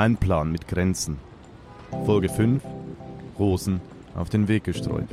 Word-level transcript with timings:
Ein 0.00 0.16
Plan 0.16 0.50
mit 0.50 0.66
Grenzen. 0.66 1.18
Folge 2.06 2.30
5. 2.30 2.62
Rosen 3.38 3.82
auf 4.16 4.30
den 4.30 4.48
Weg 4.48 4.64
gestreut. 4.64 5.10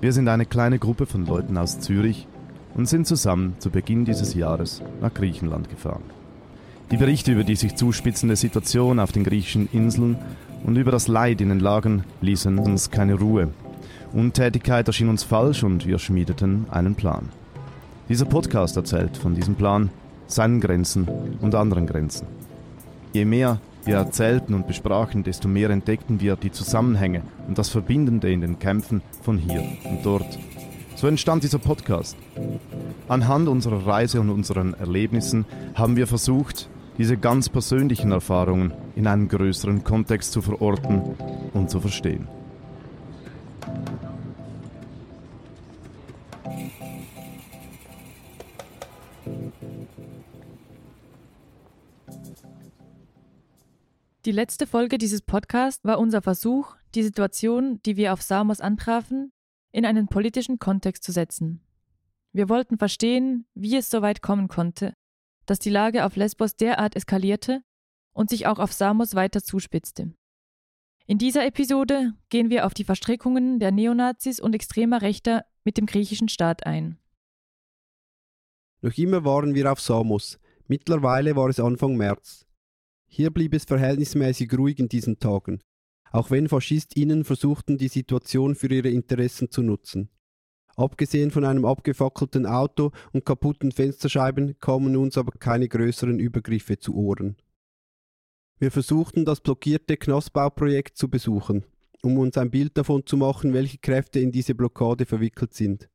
Wir 0.00 0.12
sind 0.12 0.28
eine 0.28 0.46
kleine 0.46 0.78
Gruppe 0.78 1.06
von 1.06 1.26
Leuten 1.26 1.58
aus 1.58 1.80
Zürich 1.80 2.28
und 2.76 2.88
sind 2.88 3.08
zusammen 3.08 3.56
zu 3.58 3.70
Beginn 3.70 4.04
dieses 4.04 4.34
Jahres 4.34 4.80
nach 5.00 5.12
Griechenland 5.12 5.70
gefahren. 5.70 6.04
Die 6.92 6.96
Berichte 6.96 7.32
über 7.32 7.42
die 7.42 7.56
sich 7.56 7.74
zuspitzende 7.74 8.36
Situation 8.36 9.00
auf 9.00 9.10
den 9.10 9.24
griechischen 9.24 9.68
Inseln 9.72 10.18
und 10.62 10.76
über 10.76 10.92
das 10.92 11.08
Leid 11.08 11.40
in 11.40 11.48
den 11.48 11.58
Lagern 11.58 12.04
ließen 12.20 12.60
uns 12.60 12.92
keine 12.92 13.14
Ruhe. 13.14 13.48
Untätigkeit 14.12 14.86
erschien 14.86 15.08
uns 15.08 15.24
falsch 15.24 15.64
und 15.64 15.84
wir 15.84 15.98
schmiedeten 15.98 16.66
einen 16.70 16.94
Plan. 16.94 17.28
Dieser 18.08 18.26
Podcast 18.26 18.76
erzählt 18.76 19.16
von 19.16 19.34
diesem 19.34 19.56
Plan, 19.56 19.90
seinen 20.28 20.60
Grenzen 20.60 21.08
und 21.40 21.56
anderen 21.56 21.88
Grenzen. 21.88 22.28
Je 23.14 23.24
mehr 23.24 23.60
wir 23.84 23.94
erzählten 23.94 24.54
und 24.54 24.66
besprachen, 24.66 25.22
desto 25.22 25.46
mehr 25.46 25.70
entdeckten 25.70 26.20
wir 26.20 26.34
die 26.34 26.50
Zusammenhänge 26.50 27.22
und 27.46 27.58
das 27.58 27.68
Verbindende 27.68 28.32
in 28.32 28.40
den 28.40 28.58
Kämpfen 28.58 29.02
von 29.22 29.38
hier 29.38 29.62
und 29.84 30.04
dort. 30.04 30.36
So 30.96 31.06
entstand 31.06 31.44
dieser 31.44 31.60
Podcast. 31.60 32.16
Anhand 33.06 33.46
unserer 33.46 33.86
Reise 33.86 34.20
und 34.20 34.30
unseren 34.30 34.74
Erlebnissen 34.74 35.44
haben 35.76 35.94
wir 35.94 36.08
versucht, 36.08 36.68
diese 36.98 37.16
ganz 37.16 37.48
persönlichen 37.48 38.10
Erfahrungen 38.10 38.72
in 38.96 39.06
einem 39.06 39.28
größeren 39.28 39.84
Kontext 39.84 40.32
zu 40.32 40.42
verorten 40.42 41.14
und 41.52 41.70
zu 41.70 41.78
verstehen. 41.78 42.26
Die 54.24 54.32
letzte 54.32 54.66
Folge 54.66 54.96
dieses 54.96 55.20
Podcasts 55.20 55.84
war 55.84 55.98
unser 55.98 56.22
Versuch, 56.22 56.76
die 56.94 57.02
Situation, 57.02 57.82
die 57.82 57.98
wir 57.98 58.14
auf 58.14 58.22
Samos 58.22 58.62
antrafen, 58.62 59.32
in 59.70 59.84
einen 59.84 60.06
politischen 60.06 60.58
Kontext 60.58 61.04
zu 61.04 61.12
setzen. 61.12 61.60
Wir 62.32 62.48
wollten 62.48 62.78
verstehen, 62.78 63.46
wie 63.52 63.76
es 63.76 63.90
so 63.90 64.00
weit 64.00 64.22
kommen 64.22 64.48
konnte, 64.48 64.94
dass 65.44 65.58
die 65.58 65.68
Lage 65.68 66.06
auf 66.06 66.16
Lesbos 66.16 66.56
derart 66.56 66.96
eskalierte 66.96 67.62
und 68.14 68.30
sich 68.30 68.46
auch 68.46 68.58
auf 68.60 68.72
Samos 68.72 69.14
weiter 69.14 69.42
zuspitzte. 69.42 70.14
In 71.06 71.18
dieser 71.18 71.44
Episode 71.44 72.14
gehen 72.30 72.48
wir 72.48 72.64
auf 72.64 72.72
die 72.72 72.84
Verstrickungen 72.84 73.58
der 73.58 73.72
Neonazis 73.72 74.40
und 74.40 74.54
extremer 74.54 75.02
Rechter 75.02 75.44
mit 75.64 75.76
dem 75.76 75.84
griechischen 75.84 76.30
Staat 76.30 76.64
ein. 76.64 76.98
Noch 78.80 78.96
immer 78.96 79.22
waren 79.26 79.54
wir 79.54 79.70
auf 79.70 79.82
Samos. 79.82 80.38
Mittlerweile 80.66 81.36
war 81.36 81.50
es 81.50 81.60
Anfang 81.60 81.96
März. 81.96 82.46
Hier 83.16 83.30
blieb 83.30 83.54
es 83.54 83.62
verhältnismäßig 83.62 84.52
ruhig 84.58 84.80
in 84.80 84.88
diesen 84.88 85.20
Tagen, 85.20 85.60
auch 86.10 86.32
wenn 86.32 86.48
FaschistInnen 86.48 87.22
versuchten, 87.22 87.78
die 87.78 87.86
Situation 87.86 88.56
für 88.56 88.66
ihre 88.66 88.88
Interessen 88.88 89.52
zu 89.52 89.62
nutzen. 89.62 90.08
Abgesehen 90.74 91.30
von 91.30 91.44
einem 91.44 91.64
abgefackelten 91.64 92.44
Auto 92.44 92.90
und 93.12 93.24
kaputten 93.24 93.70
Fensterscheiben 93.70 94.58
kamen 94.58 94.96
uns 94.96 95.16
aber 95.16 95.30
keine 95.30 95.68
größeren 95.68 96.18
Übergriffe 96.18 96.80
zu 96.80 96.96
Ohren. 96.96 97.36
Wir 98.58 98.72
versuchten, 98.72 99.24
das 99.24 99.40
blockierte 99.40 99.96
Knastbauprojekt 99.96 100.96
zu 100.96 101.08
besuchen, 101.08 101.64
um 102.02 102.18
uns 102.18 102.36
ein 102.36 102.50
Bild 102.50 102.76
davon 102.76 103.06
zu 103.06 103.16
machen, 103.16 103.52
welche 103.52 103.78
Kräfte 103.78 104.18
in 104.18 104.32
diese 104.32 104.56
Blockade 104.56 105.06
verwickelt 105.06 105.54
sind. 105.54 105.88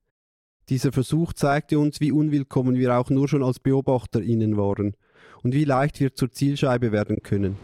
Dieser 0.69 0.93
Versuch 0.93 1.33
zeigte 1.33 1.79
uns, 1.79 1.99
wie 1.99 2.13
unwillkommen 2.13 2.77
wir 2.77 2.97
auch 2.97 3.09
nur 3.09 3.27
schon 3.27 3.43
als 3.43 3.59
BeobachterInnen 3.59 4.55
waren 4.55 4.95
und 5.43 5.53
wie 5.53 5.65
leicht 5.65 5.99
wir 5.99 6.13
zur 6.13 6.31
Zielscheibe 6.31 6.91
werden 6.91 7.17
können. 7.23 7.57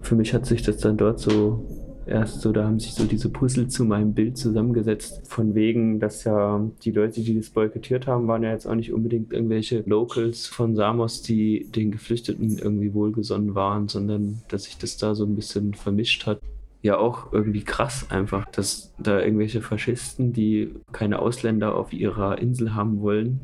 Für 0.00 0.16
mich 0.16 0.34
hat 0.34 0.46
sich 0.46 0.62
das 0.62 0.78
dann 0.78 0.96
dort 0.96 1.18
so 1.18 1.64
erst 2.06 2.42
so, 2.42 2.52
da 2.52 2.64
haben 2.64 2.78
sich 2.78 2.92
so 2.92 3.04
diese 3.04 3.30
Puzzle 3.30 3.68
zu 3.68 3.84
meinem 3.84 4.12
Bild 4.12 4.36
zusammengesetzt. 4.36 5.22
Von 5.26 5.54
wegen, 5.54 5.98
dass 6.00 6.24
ja 6.24 6.62
die 6.82 6.90
Leute, 6.90 7.22
die 7.22 7.34
das 7.34 7.50
boykottiert 7.50 8.06
haben, 8.06 8.28
waren 8.28 8.42
ja 8.42 8.50
jetzt 8.50 8.66
auch 8.66 8.74
nicht 8.74 8.92
unbedingt 8.92 9.32
irgendwelche 9.32 9.82
Locals 9.86 10.46
von 10.46 10.76
Samos, 10.76 11.22
die 11.22 11.66
den 11.74 11.90
Geflüchteten 11.90 12.58
irgendwie 12.58 12.92
wohlgesonnen 12.92 13.54
waren, 13.54 13.88
sondern 13.88 14.42
dass 14.48 14.64
sich 14.64 14.76
das 14.76 14.98
da 14.98 15.14
so 15.14 15.24
ein 15.24 15.34
bisschen 15.34 15.74
vermischt 15.74 16.26
hat 16.26 16.40
ja 16.84 16.98
auch 16.98 17.32
irgendwie 17.32 17.64
krass 17.64 18.10
einfach, 18.10 18.44
dass 18.44 18.92
da 18.98 19.18
irgendwelche 19.20 19.62
Faschisten, 19.62 20.34
die 20.34 20.74
keine 20.92 21.18
Ausländer 21.18 21.74
auf 21.74 21.94
ihrer 21.94 22.38
Insel 22.38 22.74
haben 22.74 23.00
wollen, 23.00 23.40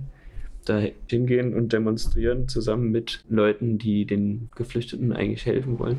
da 0.66 0.82
hingehen 1.08 1.54
und 1.54 1.72
demonstrieren 1.72 2.48
zusammen 2.48 2.90
mit 2.90 3.24
Leuten, 3.30 3.78
die 3.78 4.04
den 4.04 4.50
Geflüchteten 4.54 5.14
eigentlich 5.14 5.46
helfen 5.46 5.78
wollen. 5.78 5.98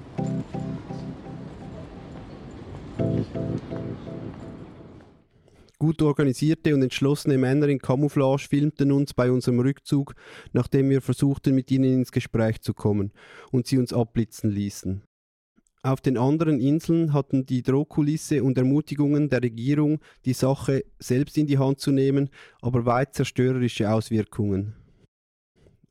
Gut 5.80 6.04
organisierte 6.04 6.76
und 6.76 6.84
entschlossene 6.84 7.40
Männer 7.40 7.68
in 7.70 7.80
Camouflage 7.80 8.48
filmten 8.48 8.92
uns 8.92 9.16
bei 9.16 9.32
unserem 9.32 9.62
Rückzug, 9.62 10.14
nachdem 10.54 10.92
wir 10.92 11.02
versuchten, 11.02 11.56
mit 11.56 11.72
ihnen 11.72 12.02
ins 12.02 12.12
Gespräch 12.12 12.62
zu 12.62 12.76
kommen 12.76 13.12
und 13.52 13.66
sie 13.66 13.80
uns 13.80 13.92
abblitzen 13.92 14.52
ließen. 14.52 15.02
Auf 15.84 16.00
den 16.00 16.16
anderen 16.16 16.60
Inseln 16.60 17.12
hatten 17.12 17.48
die 17.48 17.64
Drohkulisse 17.64 18.44
und 18.44 18.56
Ermutigungen 18.56 19.30
der 19.30 19.42
Regierung, 19.42 20.00
die 20.26 20.34
Sache 20.34 20.86
selbst 21.00 21.40
in 21.40 21.48
die 21.48 21.58
Hand 21.58 21.80
zu 21.80 21.92
nehmen, 21.92 22.30
aber 22.62 22.86
weit 22.86 23.16
zerstörerische 23.16 23.92
Auswirkungen. 23.92 24.76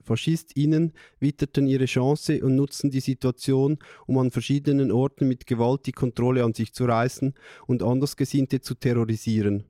FaschistInnen 0.02 0.92
witterten 1.18 1.66
ihre 1.66 1.86
Chance 1.86 2.44
und 2.44 2.54
nutzten 2.54 2.90
die 2.90 3.00
Situation, 3.00 3.78
um 4.06 4.18
an 4.18 4.30
verschiedenen 4.30 4.92
Orten 4.92 5.26
mit 5.26 5.46
Gewalt 5.46 5.86
die 5.86 5.92
Kontrolle 5.92 6.44
an 6.44 6.54
sich 6.54 6.72
zu 6.72 6.84
reißen 6.84 7.34
und 7.66 7.82
Andersgesinnte 7.82 8.60
zu 8.60 8.74
terrorisieren. 8.74 9.64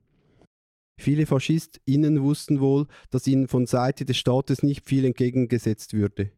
Viele 0.99 1.25
FaschistInnen 1.25 2.21
wussten 2.21 2.59
wohl, 2.59 2.85
dass 3.09 3.25
ihnen 3.25 3.47
von 3.47 3.65
Seite 3.65 4.05
des 4.05 4.17
Staates 4.17 4.61
nicht 4.61 4.85
viel 4.87 5.03
entgegengesetzt 5.05 5.93
würde. 5.93 6.31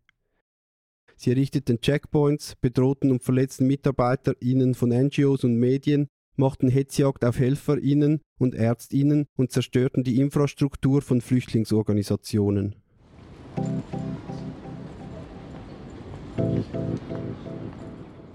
Sie 1.23 1.29
errichteten 1.29 1.79
Checkpoints, 1.79 2.57
bedrohten 2.59 3.09
und 3.09 3.23
verletzten 3.23 3.65
MitarbeiterInnen 3.65 4.75
von 4.75 4.89
NGOs 4.89 5.45
und 5.45 5.55
Medien, 5.55 6.09
machten 6.35 6.67
Hetzjagd 6.67 7.23
auf 7.23 7.39
HelferInnen 7.39 8.19
und 8.39 8.53
ÄrztInnen 8.53 9.27
und 9.37 9.49
zerstörten 9.49 10.03
die 10.03 10.19
Infrastruktur 10.19 11.01
von 11.01 11.21
Flüchtlingsorganisationen. 11.21 12.75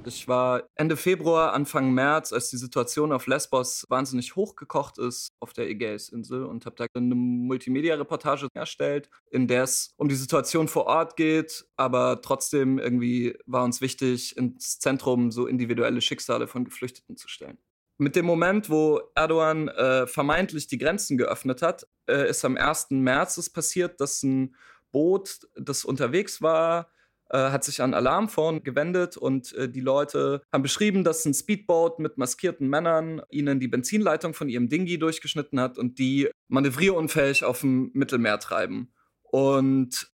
Ich 0.09 0.27
war 0.27 0.63
Ende 0.75 0.97
Februar, 0.97 1.53
Anfang 1.53 1.93
März, 1.93 2.33
als 2.33 2.49
die 2.49 2.57
Situation 2.57 3.13
auf 3.13 3.27
Lesbos 3.27 3.85
wahnsinnig 3.91 4.37
hochgekocht 4.37 4.97
ist 4.97 5.29
auf 5.39 5.53
der 5.53 5.69
Ägäisinsel 5.69 6.47
und 6.47 6.65
habe 6.65 6.77
da 6.77 6.87
eine 6.95 7.15
Multimedia-Reportage 7.15 8.49
erstellt, 8.55 9.11
in 9.31 9.49
der 9.49 9.65
es 9.65 9.93
um 9.99 10.09
die 10.09 10.15
Situation 10.15 10.67
vor 10.67 10.87
Ort 10.87 11.17
geht, 11.17 11.67
aber 11.77 12.23
trotzdem 12.23 12.79
irgendwie 12.79 13.37
war 13.45 13.65
uns 13.65 13.83
wichtig, 13.83 14.35
ins 14.39 14.79
Zentrum 14.79 15.31
so 15.31 15.47
individuelle 15.47 16.01
Schicksale 16.01 16.47
von 16.47 16.65
Geflüchteten 16.65 17.19
zu 17.19 17.29
stellen. 17.29 17.59
Mit 17.99 18.17
dem 18.17 18.25
Moment, 18.25 18.71
wo 18.71 19.03
Erdogan 19.15 19.69
äh, 19.69 20.07
vermeintlich 20.07 20.69
die 20.69 20.79
Grenzen 20.79 21.19
geöffnet 21.19 21.61
hat, 21.61 21.87
äh, 22.09 22.31
ist 22.31 22.45
am 22.47 22.57
1. 22.57 22.93
März 22.93 23.37
es 23.37 23.51
passiert, 23.51 24.01
dass 24.01 24.23
ein 24.23 24.57
Boot, 24.91 25.41
das 25.55 25.85
unterwegs 25.85 26.41
war, 26.41 26.91
hat 27.37 27.65
sich 27.65 27.83
an 27.83 27.94
Alarmphone 27.94 28.62
gewendet 28.62 29.16
und 29.16 29.53
äh, 29.55 29.69
die 29.69 29.81
Leute 29.81 30.43
haben 30.53 30.62
beschrieben, 30.62 31.05
dass 31.05 31.25
ein 31.25 31.35
Speedboat 31.35 31.99
mit 31.99 32.19
maskierten 32.19 32.69
Männern 32.69 33.23
ihnen 33.31 33.61
die 33.61 33.69
Benzinleitung 33.69 34.35
von 34.35 34.49
ihrem 34.49 34.69
Dingi 34.69 34.99
durchgeschnitten 34.99 35.61
hat 35.61 35.79
und 35.79 35.99
die 35.99 36.31
manövrierunfähig 36.49 37.44
auf 37.44 37.61
dem 37.61 37.91
Mittelmeer 37.93 38.38
treiben. 38.38 38.93
Und 39.23 40.11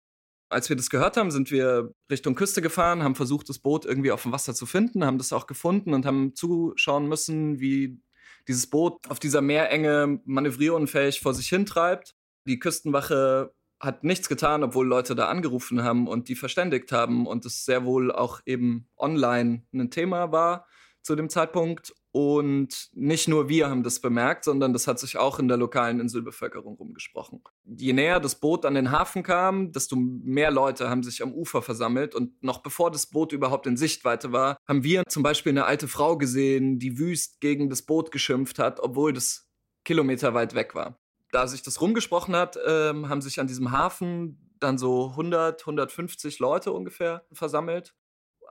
als 0.50 0.70
wir 0.70 0.76
das 0.76 0.90
gehört 0.90 1.16
haben, 1.18 1.32
sind 1.32 1.52
wir 1.52 1.94
Richtung 2.10 2.36
Küste 2.36 2.62
gefahren, 2.62 3.04
haben 3.04 3.16
versucht, 3.16 3.50
das 3.50 3.60
Boot 3.60 3.86
irgendwie 3.86 4.12
auf 4.12 4.24
dem 4.24 4.32
Wasser 4.32 4.56
zu 4.56 4.66
finden, 4.66 5.06
haben 5.06 5.20
das 5.20 5.32
auch 5.32 5.48
gefunden 5.48 5.94
und 5.94 6.06
haben 6.06 6.34
zuschauen 6.36 7.08
müssen, 7.08 7.60
wie 7.60 8.02
dieses 8.48 8.68
Boot 8.68 9.08
auf 9.10 9.20
dieser 9.20 9.42
Meerenge 9.42 10.20
manövrierunfähig 10.26 11.20
vor 11.20 11.34
sich 11.34 11.50
hintreibt. 11.50 12.16
Die 12.48 12.58
Küstenwache 12.58 13.54
hat 13.80 14.04
nichts 14.04 14.28
getan, 14.28 14.64
obwohl 14.64 14.88
Leute 14.88 15.16
da 15.16 15.28
angerufen 15.28 15.84
haben 15.84 16.08
und 16.08 16.28
die 16.28 16.36
verständigt 16.36 16.92
haben 16.92 17.26
und 17.26 17.46
es 17.46 17.66
sehr 17.66 17.86
wohl 17.86 18.12
auch 18.12 18.42
eben 18.46 18.88
online 18.98 19.64
ein 19.74 19.90
Thema 19.90 20.32
war 20.32 20.66
zu 21.02 21.16
dem 21.16 21.30
Zeitpunkt. 21.30 21.94
Und 22.12 22.90
nicht 22.94 23.28
nur 23.28 23.50
wir 23.50 23.70
haben 23.70 23.84
das 23.84 24.00
bemerkt, 24.00 24.44
sondern 24.44 24.74
das 24.74 24.88
hat 24.88 25.00
sich 25.00 25.18
auch 25.18 25.38
in 25.38 25.48
der 25.48 25.58
lokalen 25.58 26.00
Inselbevölkerung 26.00 26.76
rumgesprochen. 26.76 27.42
Je 27.64 27.94
näher 27.94 28.20
das 28.20 28.40
Boot 28.40 28.66
an 28.66 28.74
den 28.74 28.90
Hafen 28.90 29.22
kam, 29.22 29.72
desto 29.72 29.96
mehr 29.96 30.50
Leute 30.50 30.90
haben 30.90 31.04
sich 31.04 31.22
am 31.22 31.34
Ufer 31.34 31.62
versammelt. 31.62 32.16
Und 32.16 32.42
noch 32.44 32.64
bevor 32.64 32.90
das 32.90 33.08
Boot 33.08 33.32
überhaupt 33.32 33.68
in 33.68 33.78
Sichtweite 33.78 34.32
war, 34.32 34.58
haben 34.68 34.84
wir 34.84 35.04
zum 35.08 35.22
Beispiel 35.22 35.52
eine 35.52 35.66
alte 35.66 35.88
Frau 35.88 36.18
gesehen, 36.18 36.80
die 36.80 36.98
wüst 36.98 37.42
gegen 37.42 37.70
das 37.70 37.84
Boot 37.84 38.12
geschimpft 38.12 38.58
hat, 38.58 38.80
obwohl 38.80 39.14
das 39.14 39.48
kilometerweit 39.86 40.56
weg 40.56 40.74
war 40.74 40.99
da 41.32 41.48
sich 41.48 41.62
das 41.62 41.82
rumgesprochen 41.82 42.36
hat, 42.36 42.58
ähm, 42.66 43.10
haben 43.10 43.22
sich 43.22 43.40
an 43.40 43.48
diesem 43.48 43.72
Hafen 43.72 44.56
dann 44.60 44.78
so 44.78 45.12
100, 45.12 45.62
150 45.62 46.40
Leute 46.40 46.72
ungefähr 46.72 47.26
versammelt. 47.32 47.96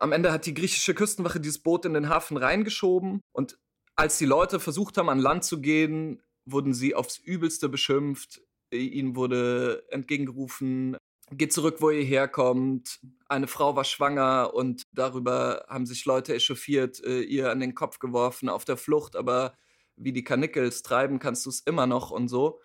Am 0.01 0.13
Ende 0.13 0.33
hat 0.33 0.47
die 0.47 0.55
griechische 0.55 0.95
Küstenwache 0.95 1.41
dieses 1.41 1.63
Boot 1.63 1.85
in 1.85 1.95
den 1.95 2.09
Hafen 2.09 2.37
reingeschoben 2.37 3.21
und 3.33 3.59
als 3.97 4.17
die 4.19 4.27
Leute 4.27 4.61
versucht 4.61 4.97
haben, 4.97 5.09
an 5.09 5.19
Land 5.19 5.45
zu 5.45 5.61
gehen, 5.61 6.23
wurden 6.45 6.73
sie 6.73 6.95
aufs 6.95 7.19
Übelste 7.19 7.69
beschimpft. 7.69 8.41
Ihnen 8.71 9.17
wurde 9.17 9.85
entgegengerufen, 9.91 10.97
geht 11.33 11.53
zurück, 11.53 11.79
wo 11.81 11.91
ihr 11.91 12.05
herkommt. 12.05 13.01
Eine 13.29 13.49
Frau 13.49 13.75
war 13.75 13.85
schwanger 13.85 14.53
und 14.55 14.83
darüber 14.93 15.65
haben 15.69 15.85
sich 15.85 16.05
Leute 16.05 16.35
echauffiert, 16.35 17.03
äh, 17.05 17.21
ihr 17.21 17.51
an 17.51 17.61
den 17.61 17.75
Kopf 17.75 17.99
geworfen 17.99 18.49
auf 18.49 18.65
der 18.65 18.77
Flucht, 18.77 19.17
aber 19.17 19.55
wie 19.97 20.13
die 20.13 20.25
Karnickels 20.25 20.83
treiben 20.83 21.19
kannst 21.19 21.45
du 21.45 21.51
es 21.51 21.61
immer 21.61 21.87
noch 21.87 22.11
und 22.11 22.29
so. 22.29 22.61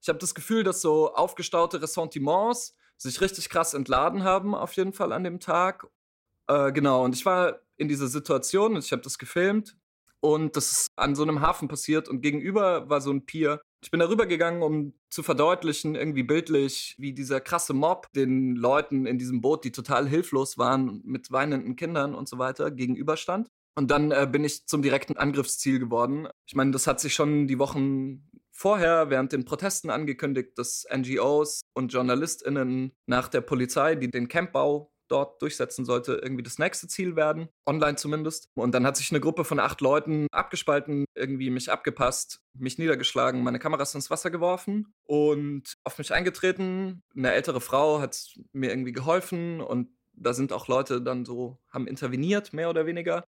Ich 0.00 0.08
habe 0.08 0.18
das 0.18 0.34
Gefühl, 0.34 0.64
dass 0.64 0.80
so 0.80 1.14
aufgestaute 1.14 1.82
Ressentiments 1.82 2.76
sich 2.96 3.20
richtig 3.20 3.48
krass 3.48 3.74
entladen 3.74 4.24
haben, 4.24 4.54
auf 4.54 4.72
jeden 4.74 4.92
Fall 4.92 5.12
an 5.12 5.24
dem 5.24 5.40
Tag. 5.40 5.86
Äh, 6.48 6.72
genau, 6.72 7.04
und 7.04 7.14
ich 7.14 7.24
war 7.24 7.60
in 7.76 7.88
dieser 7.88 8.08
Situation 8.08 8.74
und 8.74 8.84
ich 8.84 8.92
habe 8.92 9.02
das 9.02 9.18
gefilmt 9.18 9.76
und 10.20 10.56
das 10.56 10.72
ist 10.72 10.86
an 10.96 11.14
so 11.14 11.22
einem 11.22 11.40
Hafen 11.40 11.68
passiert 11.68 12.08
und 12.08 12.20
gegenüber 12.22 12.88
war 12.88 13.00
so 13.00 13.12
ein 13.12 13.24
Pier. 13.24 13.60
Ich 13.82 13.92
bin 13.92 14.00
darüber 14.00 14.26
gegangen, 14.26 14.62
um 14.62 14.94
zu 15.10 15.22
verdeutlichen, 15.22 15.94
irgendwie 15.94 16.24
bildlich, 16.24 16.96
wie 16.98 17.12
dieser 17.12 17.40
krasse 17.40 17.74
Mob 17.74 18.12
den 18.12 18.56
Leuten 18.56 19.06
in 19.06 19.18
diesem 19.18 19.40
Boot, 19.40 19.64
die 19.64 19.70
total 19.70 20.08
hilflos 20.08 20.58
waren, 20.58 21.00
mit 21.04 21.30
weinenden 21.30 21.76
Kindern 21.76 22.14
und 22.14 22.28
so 22.28 22.38
weiter, 22.38 22.72
gegenüberstand. 22.72 23.48
Und 23.76 23.92
dann 23.92 24.10
äh, 24.10 24.26
bin 24.28 24.42
ich 24.42 24.66
zum 24.66 24.82
direkten 24.82 25.16
Angriffsziel 25.16 25.78
geworden. 25.78 26.26
Ich 26.46 26.56
meine, 26.56 26.72
das 26.72 26.88
hat 26.88 26.98
sich 26.98 27.14
schon 27.14 27.46
die 27.46 27.60
Wochen 27.60 28.28
vorher 28.58 29.08
während 29.08 29.32
den 29.32 29.44
Protesten 29.44 29.88
angekündigt, 29.88 30.58
dass 30.58 30.84
NGOs 30.92 31.60
und 31.74 31.92
JournalistInnen 31.92 32.92
nach 33.06 33.28
der 33.28 33.40
Polizei, 33.40 33.94
die 33.94 34.10
den 34.10 34.26
Campbau 34.26 34.92
dort 35.06 35.40
durchsetzen 35.40 35.84
sollte, 35.84 36.20
irgendwie 36.22 36.42
das 36.42 36.58
nächste 36.58 36.88
Ziel 36.88 37.16
werden, 37.16 37.48
online 37.66 37.96
zumindest. 37.96 38.50
Und 38.54 38.74
dann 38.74 38.84
hat 38.84 38.96
sich 38.96 39.10
eine 39.10 39.20
Gruppe 39.20 39.44
von 39.44 39.60
acht 39.60 39.80
Leuten 39.80 40.26
abgespalten, 40.32 41.04
irgendwie 41.14 41.50
mich 41.50 41.70
abgepasst, 41.70 42.40
mich 42.52 42.78
niedergeschlagen, 42.78 43.42
meine 43.42 43.60
Kameras 43.60 43.94
ins 43.94 44.10
Wasser 44.10 44.30
geworfen 44.30 44.92
und 45.04 45.74
auf 45.84 45.96
mich 45.96 46.12
eingetreten. 46.12 47.02
Eine 47.16 47.32
ältere 47.32 47.60
Frau 47.60 48.00
hat 48.00 48.34
mir 48.52 48.70
irgendwie 48.70 48.92
geholfen 48.92 49.60
und 49.60 49.88
da 50.12 50.34
sind 50.34 50.52
auch 50.52 50.66
Leute 50.66 51.00
dann 51.00 51.24
so, 51.24 51.58
haben 51.70 51.86
interveniert, 51.86 52.52
mehr 52.52 52.68
oder 52.68 52.86
weniger. 52.86 53.24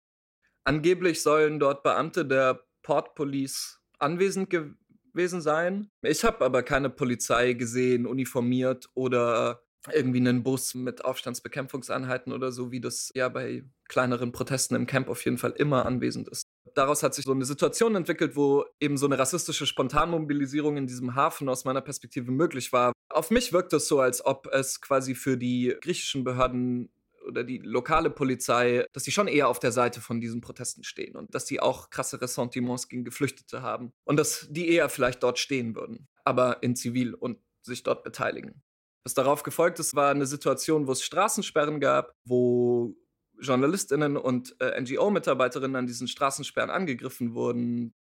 Angeblich 0.64 1.22
sollen 1.22 1.60
dort 1.60 1.82
Beamte 1.82 2.24
der 2.24 2.64
Port 2.82 3.14
Police 3.14 3.78
anwesend 3.98 4.48
gewesen 4.48 4.78
sein. 5.26 5.88
Ich 6.02 6.24
habe 6.24 6.44
aber 6.44 6.62
keine 6.62 6.90
Polizei 6.90 7.54
gesehen, 7.54 8.06
uniformiert 8.06 8.88
oder 8.94 9.62
irgendwie 9.92 10.18
einen 10.18 10.42
Bus 10.42 10.74
mit 10.74 11.04
Aufstandsbekämpfungseinheiten 11.04 12.32
oder 12.32 12.52
so, 12.52 12.70
wie 12.70 12.80
das 12.80 13.10
ja 13.14 13.28
bei 13.28 13.64
kleineren 13.88 14.32
Protesten 14.32 14.74
im 14.74 14.86
Camp 14.86 15.08
auf 15.08 15.24
jeden 15.24 15.38
Fall 15.38 15.52
immer 15.52 15.86
anwesend 15.86 16.28
ist. 16.28 16.42
Daraus 16.74 17.02
hat 17.02 17.14
sich 17.14 17.24
so 17.24 17.32
eine 17.32 17.44
Situation 17.44 17.94
entwickelt, 17.94 18.36
wo 18.36 18.64
eben 18.80 18.96
so 18.98 19.06
eine 19.06 19.18
rassistische 19.18 19.66
Spontanmobilisierung 19.66 20.76
in 20.76 20.86
diesem 20.86 21.14
Hafen 21.14 21.48
aus 21.48 21.64
meiner 21.64 21.80
Perspektive 21.80 22.30
möglich 22.30 22.72
war. 22.72 22.92
Auf 23.08 23.30
mich 23.30 23.52
wirkt 23.52 23.72
es 23.72 23.88
so, 23.88 24.00
als 24.00 24.24
ob 24.24 24.48
es 24.52 24.80
quasi 24.80 25.14
für 25.14 25.38
die 25.38 25.74
griechischen 25.80 26.24
Behörden 26.24 26.90
oder 27.28 27.44
die 27.44 27.58
lokale 27.58 28.10
Polizei, 28.10 28.86
dass 28.92 29.04
die 29.04 29.12
schon 29.12 29.28
eher 29.28 29.48
auf 29.48 29.60
der 29.60 29.72
Seite 29.72 30.00
von 30.00 30.20
diesen 30.20 30.40
Protesten 30.40 30.82
stehen 30.82 31.14
und 31.14 31.34
dass 31.34 31.44
die 31.44 31.60
auch 31.60 31.90
krasse 31.90 32.20
Ressentiments 32.20 32.88
gegen 32.88 33.04
Geflüchtete 33.04 33.62
haben 33.62 33.92
und 34.04 34.16
dass 34.16 34.48
die 34.50 34.68
eher 34.68 34.88
vielleicht 34.88 35.22
dort 35.22 35.38
stehen 35.38 35.76
würden, 35.76 36.08
aber 36.24 36.62
in 36.62 36.74
Zivil 36.74 37.14
und 37.14 37.38
sich 37.62 37.82
dort 37.82 38.02
beteiligen. 38.02 38.62
Was 39.04 39.14
darauf 39.14 39.42
gefolgt 39.42 39.78
ist, 39.78 39.94
war 39.94 40.10
eine 40.10 40.26
Situation, 40.26 40.86
wo 40.86 40.92
es 40.92 41.02
Straßensperren 41.02 41.80
gab, 41.80 42.14
wo 42.24 42.96
JournalistInnen 43.40 44.16
und 44.16 44.56
äh, 44.60 44.80
NGO-Mitarbeiterinnen 44.80 45.76
an 45.76 45.86
diesen 45.86 46.08
Straßensperren 46.08 46.70
angegriffen 46.70 47.34
wurden. 47.34 47.94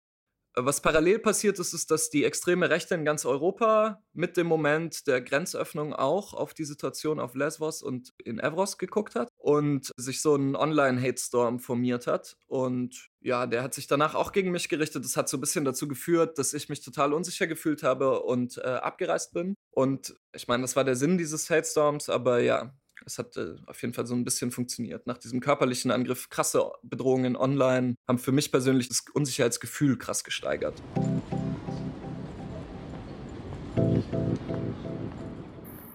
Was 0.59 0.81
parallel 0.81 1.19
passiert 1.19 1.59
ist, 1.59 1.73
ist, 1.73 1.91
dass 1.91 2.09
die 2.09 2.23
extreme 2.23 2.71
Rechte 2.71 2.95
in 2.95 3.05
ganz 3.05 3.25
Europa 3.25 4.01
mit 4.13 4.37
dem 4.37 4.47
Moment 4.47 5.05
der 5.05 5.21
Grenzöffnung 5.21 5.93
auch 5.93 6.33
auf 6.33 6.55
die 6.55 6.65
Situation 6.65 7.19
auf 7.19 7.35
Lesbos 7.35 7.83
und 7.83 8.11
in 8.23 8.39
Evros 8.39 8.79
geguckt 8.79 9.13
hat 9.13 9.29
und 9.37 9.91
sich 9.97 10.19
so 10.19 10.35
ein 10.35 10.55
Online-Hate-Storm 10.55 11.59
formiert 11.59 12.07
hat. 12.07 12.37
Und 12.47 13.11
ja, 13.21 13.45
der 13.45 13.61
hat 13.61 13.75
sich 13.75 13.85
danach 13.85 14.15
auch 14.15 14.31
gegen 14.31 14.49
mich 14.49 14.67
gerichtet. 14.67 15.05
Das 15.05 15.15
hat 15.15 15.29
so 15.29 15.37
ein 15.37 15.41
bisschen 15.41 15.63
dazu 15.63 15.87
geführt, 15.87 16.39
dass 16.39 16.55
ich 16.55 16.69
mich 16.69 16.81
total 16.81 17.13
unsicher 17.13 17.45
gefühlt 17.45 17.83
habe 17.83 18.23
und 18.23 18.57
äh, 18.57 18.61
abgereist 18.61 19.33
bin. 19.33 19.53
Und 19.69 20.15
ich 20.33 20.47
meine, 20.47 20.63
das 20.63 20.75
war 20.75 20.83
der 20.83 20.95
Sinn 20.95 21.19
dieses 21.19 21.51
Hate-Storms, 21.51 22.09
aber 22.09 22.39
ja, 22.39 22.73
es 23.05 23.17
hat 23.17 23.37
äh, 23.37 23.55
auf 23.65 23.81
jeden 23.81 23.93
Fall 23.93 24.05
so 24.05 24.15
ein 24.15 24.23
bisschen 24.23 24.51
funktioniert. 24.51 25.07
Nach 25.07 25.17
diesem 25.17 25.39
körperlichen 25.39 25.91
Angriff, 25.91 26.29
krasse 26.29 26.71
Bedrohungen 26.83 27.35
online 27.35 27.95
haben 28.07 28.19
für 28.19 28.31
mich 28.31 28.51
persönlich 28.51 28.89
das 28.89 29.03
Unsicherheitsgefühl 29.13 29.97
krass 29.97 30.23
gesteigert. 30.23 30.81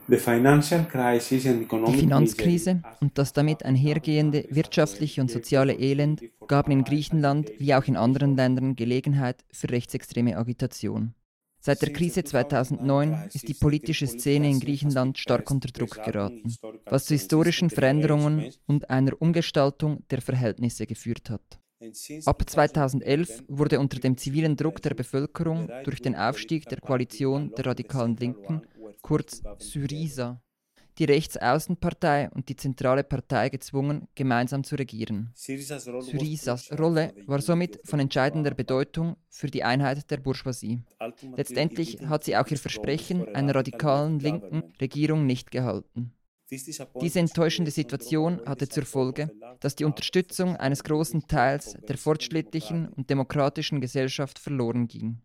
Die 0.08 1.99
Finanzkrise 1.99 2.82
und 3.00 3.16
das 3.16 3.32
damit 3.32 3.64
einhergehende 3.64 4.44
wirtschaftliche 4.50 5.22
und 5.22 5.31
soziale 5.31 5.72
Elend 5.75 6.22
gaben 6.49 6.72
in 6.72 6.84
Griechenland 6.84 7.50
wie 7.58 7.75
auch 7.75 7.84
in 7.84 7.96
anderen 7.96 8.37
Ländern 8.37 8.76
Gelegenheit 8.76 9.43
für 9.52 9.70
rechtsextreme 9.70 10.37
Agitation. 10.37 11.14
Seit 11.64 11.81
der 11.81 11.93
Krise 11.93 12.25
2009 12.25 13.29
ist 13.32 13.47
die 13.47 13.55
politische 13.55 14.09
Szene 14.09 14.50
in 14.50 14.59
Griechenland 14.59 15.17
stark 15.17 15.49
unter 15.49 15.69
Druck 15.69 16.03
geraten, 16.03 16.53
was 16.87 17.05
zu 17.05 17.14
historischen 17.14 17.70
Veränderungen 17.70 18.53
und 18.67 18.91
einer 18.91 19.12
Umgestaltung 19.23 20.03
der 20.11 20.20
Verhältnisse 20.20 20.87
geführt 20.87 21.31
hat. 21.31 21.61
Ab 22.25 22.43
2011 22.49 23.44
wurde 23.47 23.79
unter 23.79 24.00
dem 24.00 24.17
zivilen 24.17 24.56
Druck 24.56 24.82
der 24.82 24.94
Bevölkerung 24.94 25.70
durch 25.85 26.03
den 26.03 26.17
Aufstieg 26.17 26.69
der 26.69 26.81
Koalition 26.81 27.53
der 27.56 27.67
radikalen 27.67 28.17
Linken 28.17 28.62
kurz 29.00 29.41
Syriza, 29.59 30.43
die 30.98 31.04
Rechtsaußenpartei 31.04 32.30
und 32.30 32.48
die 32.48 32.56
zentrale 32.56 33.04
Partei 33.04 33.48
gezwungen, 33.48 34.08
gemeinsam 34.14 34.64
zu 34.64 34.76
regieren. 34.76 35.30
Syrizas 35.34 35.88
Rolle 36.78 37.14
war 37.26 37.40
somit 37.40 37.80
von 37.84 38.00
entscheidender 38.00 38.52
Bedeutung 38.54 39.16
für 39.28 39.49
die 39.49 39.64
Einheit 39.64 40.11
der 40.11 40.18
Bourgeoisie. 40.18 40.82
Letztendlich 41.37 41.99
hat 42.06 42.25
sie 42.25 42.37
auch 42.37 42.46
ihr 42.49 42.58
Versprechen 42.58 43.34
einer 43.34 43.54
radikalen 43.54 44.18
linken 44.18 44.62
Regierung 44.80 45.26
nicht 45.26 45.50
gehalten. 45.50 46.12
Diese 47.00 47.18
enttäuschende 47.18 47.70
Situation 47.70 48.42
hatte 48.44 48.68
zur 48.68 48.84
Folge, 48.84 49.30
dass 49.61 49.75
die 49.75 49.84
Unterstützung 49.84 50.56
eines 50.56 50.84
großen 50.84 51.26
Teils 51.26 51.76
der 51.88 51.96
fortschrittlichen 51.96 52.88
und 52.88 53.08
demokratischen 53.08 53.80
Gesellschaft 53.80 54.38
verloren 54.38 54.87
ging. 54.87 55.22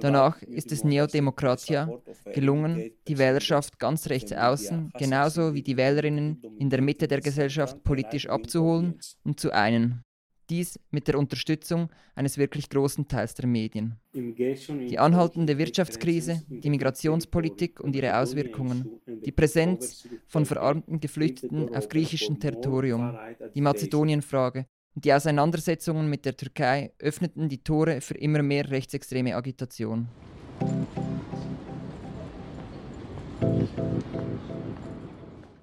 Danach 0.00 0.40
ist 0.42 0.70
es 0.72 0.84
Neodemokratia 0.84 1.90
gelungen, 2.32 2.90
die 3.08 3.18
Wählerschaft 3.18 3.78
ganz 3.78 4.08
rechts 4.08 4.32
außen, 4.32 4.92
genauso 4.96 5.54
wie 5.54 5.62
die 5.62 5.76
Wählerinnen 5.76 6.40
in 6.58 6.70
der 6.70 6.80
Mitte 6.80 7.08
der 7.08 7.20
Gesellschaft 7.20 7.82
politisch 7.82 8.28
abzuholen 8.28 8.98
und 9.24 9.40
zu 9.40 9.50
einen. 9.52 10.02
Dies 10.48 10.80
mit 10.90 11.08
der 11.08 11.18
Unterstützung 11.18 11.90
eines 12.14 12.38
wirklich 12.38 12.70
großen 12.70 13.06
Teils 13.06 13.34
der 13.34 13.46
Medien. 13.46 14.00
Die 14.14 14.98
anhaltende 14.98 15.58
Wirtschaftskrise, 15.58 16.42
die 16.48 16.70
Migrationspolitik 16.70 17.80
und 17.80 17.94
ihre 17.94 18.18
Auswirkungen, 18.18 19.00
die 19.06 19.32
Präsenz 19.32 20.08
von 20.26 20.46
verarmten 20.46 21.00
Geflüchteten 21.00 21.74
auf 21.74 21.88
griechischem 21.88 22.40
Territorium, 22.40 23.18
die 23.54 23.60
Mazedonienfrage 23.60 24.66
die 25.00 25.12
Auseinandersetzungen 25.12 26.08
mit 26.08 26.24
der 26.24 26.36
Türkei 26.36 26.92
öffneten 26.98 27.48
die 27.48 27.62
Tore 27.62 28.00
für 28.00 28.14
immer 28.14 28.42
mehr 28.42 28.70
rechtsextreme 28.70 29.36
Agitation. 29.36 30.08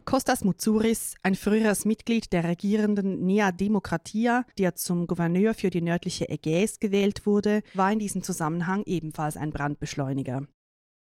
Kostas 0.06 0.44
Moutsouris, 0.44 1.16
ein 1.24 1.36
früheres 1.36 1.84
Mitglied 1.84 2.32
der 2.32 2.44
regierenden 2.44 3.26
Nea 3.26 3.52
Demokratia, 3.52 4.46
der 4.58 4.76
zum 4.76 5.08
Gouverneur 5.08 5.54
für 5.54 5.72
die 5.72 5.82
nördliche 5.82 6.30
Ägäis 6.30 6.80
gewählt 6.80 7.26
wurde, 7.26 7.64
war 7.74 7.92
in 7.92 8.00
diesem 8.00 8.22
Zusammenhang 8.22 8.84
ebenfalls 8.86 9.36
ein 9.36 9.52
Brandbeschleuniger. 9.52 10.48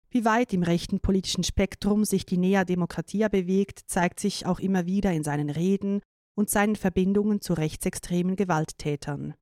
Wie 0.09 0.25
weit 0.25 0.53
im 0.53 0.63
rechten 0.63 0.99
politischen 0.99 1.43
Spektrum 1.43 2.03
sich 2.03 2.25
die 2.25 2.37
Nea 2.37 2.65
Demokratia 2.65 3.27
bewegt, 3.27 3.81
zeigt 3.85 4.19
sich 4.19 4.45
auch 4.45 4.59
immer 4.59 4.85
wieder 4.85 5.11
in 5.11 5.23
seinen 5.23 5.49
Reden 5.49 6.01
und 6.35 6.49
seinen 6.49 6.75
Verbindungen 6.75 7.41
zu 7.41 7.53
rechtsextremen 7.53 8.35
Gewalttätern. 8.35 9.33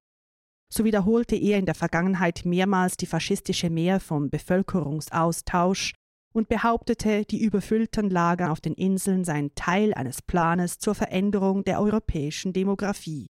So 0.71 0.85
wiederholte 0.85 1.35
er 1.35 1.59
in 1.59 1.65
der 1.65 1.75
Vergangenheit 1.75 2.45
mehrmals 2.45 2.97
die 2.97 3.05
faschistische 3.05 3.69
Mehr 3.69 3.99
vom 3.99 4.29
Bevölkerungsaustausch 4.29 5.93
und 6.33 6.49
behauptete, 6.49 7.25
die 7.25 7.43
überfüllten 7.43 8.09
Lager 8.09 8.51
auf 8.51 8.59
den 8.59 8.73
Inseln 8.73 9.23
seien 9.23 9.53
Teil 9.53 9.93
eines 9.93 10.21
Planes 10.21 10.79
zur 10.79 10.95
Veränderung 10.95 11.63
der 11.63 11.79
europäischen 11.79 12.53
Demografie. 12.53 13.27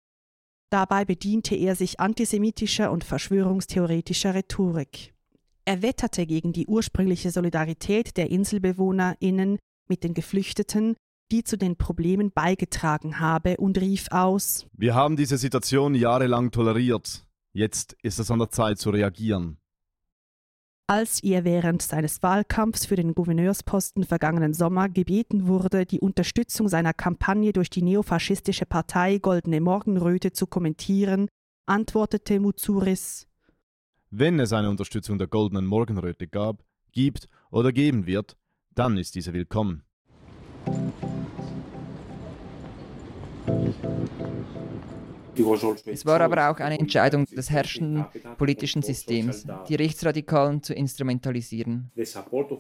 Dabei 0.71 1.05
bediente 1.05 1.57
er 1.57 1.75
sich 1.75 1.99
antisemitischer 1.99 2.93
und 2.93 3.05
verschwörungstheoretischer 3.05 4.35
Rhetorik. 4.35 5.15
Er 5.65 5.83
wetterte 5.83 6.27
gegen 6.27 6.53
die 6.53 6.67
ursprüngliche 6.67 7.31
Solidarität 7.31 8.17
der 8.17 8.31
InselbewohnerInnen 8.31 9.59
mit 9.89 10.05
den 10.05 10.15
Geflüchteten, 10.15 10.95
die 11.31 11.45
zu 11.45 11.57
den 11.57 11.77
Problemen 11.77 12.31
beigetragen 12.33 13.21
habe, 13.21 13.57
und 13.57 13.79
rief 13.79 14.07
aus 14.11 14.67
Wir 14.77 14.95
haben 14.95 15.17
diese 15.17 15.39
Situation 15.39 15.95
jahrelang 15.95 16.51
toleriert. 16.51 17.25
Jetzt 17.53 17.97
ist 18.03 18.19
es 18.19 18.31
an 18.31 18.39
der 18.39 18.51
Zeit 18.51 18.79
zu 18.79 18.91
reagieren. 18.91 19.59
Als 20.87 21.23
ihr 21.23 21.45
während 21.45 21.83
seines 21.83 22.21
Wahlkampfs 22.21 22.87
für 22.87 22.97
den 22.97 23.15
Gouverneursposten 23.15 24.03
vergangenen 24.03 24.55
Sommer 24.55 24.89
gebeten 24.89 25.47
wurde, 25.47 25.87
die 25.87 26.01
Unterstützung 26.01 26.69
seiner 26.69 26.93
Kampagne 26.93 27.53
durch 27.53 27.71
die 27.71 27.83
neofaschistische 27.83 28.67
Partei 28.67 29.19
Goldene 29.19 29.61
Morgenröte 29.61 30.33
zu 30.33 30.49
kommentieren, 30.49 31.29
antwortete 31.67 32.41
Mutsuris 32.41 33.29
Wenn 34.11 34.41
es 34.41 34.53
eine 34.53 34.69
Unterstützung 34.69 35.17
der 35.19 35.29
Goldenen 35.29 35.67
Morgenröte 35.67 36.27
gab, 36.27 36.65
gibt 36.91 37.29
oder 37.53 37.71
geben 37.71 38.07
wird, 38.07 38.37
dann 38.75 38.97
ist 38.97 39.15
diese 39.15 39.33
willkommen. 39.33 39.85
Es 45.87 46.07
war 46.07 46.21
aber 46.21 46.51
auch 46.51 46.59
eine 46.59 46.79
Entscheidung 46.79 47.25
des 47.27 47.51
herrschenden 47.51 48.07
politischen 48.39 48.83
Systems, 48.83 49.47
die 49.69 49.75
Rechtsradikalen 49.75 50.63
zu 50.63 50.75
instrumentalisieren. 50.75 51.91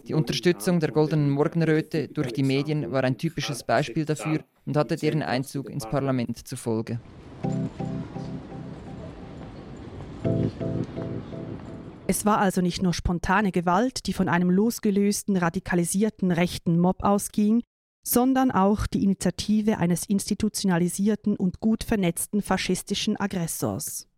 Die 0.06 0.14
Unterstützung 0.14 0.80
der 0.80 0.92
Goldenen 0.92 1.30
Morgenröte 1.30 2.08
durch 2.08 2.32
die 2.32 2.42
Medien 2.42 2.90
war 2.92 3.04
ein 3.04 3.18
typisches 3.18 3.62
Beispiel 3.64 4.04
dafür 4.04 4.40
und 4.66 4.76
hatte 4.76 4.96
deren 4.96 5.22
Einzug 5.22 5.70
ins 5.70 5.88
Parlament 5.88 6.46
zur 6.46 6.58
Folge. 6.58 7.00
Es 12.06 12.26
war 12.26 12.38
also 12.38 12.60
nicht 12.60 12.82
nur 12.82 12.92
spontane 12.92 13.52
Gewalt, 13.52 14.06
die 14.06 14.12
von 14.12 14.28
einem 14.28 14.50
losgelösten, 14.50 15.36
radikalisierten 15.36 16.32
rechten 16.32 16.78
Mob 16.78 17.04
ausging, 17.04 17.62
sondern 18.02 18.50
auch 18.50 18.86
die 18.86 19.04
Initiative 19.04 19.78
eines 19.78 20.06
institutionalisierten 20.06 21.36
und 21.36 21.60
gut 21.60 21.84
vernetzten 21.84 22.42
faschistischen 22.42 23.16
Aggressors. 23.18 24.08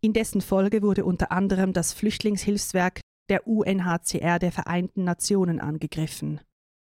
In 0.00 0.12
dessen 0.12 0.40
Folge 0.40 0.82
wurde 0.82 1.04
unter 1.04 1.32
anderem 1.32 1.72
das 1.72 1.92
Flüchtlingshilfswerk 1.92 3.00
der 3.30 3.46
UNHCR 3.46 4.38
der 4.38 4.52
Vereinten 4.52 5.04
Nationen 5.04 5.60
angegriffen. 5.60 6.40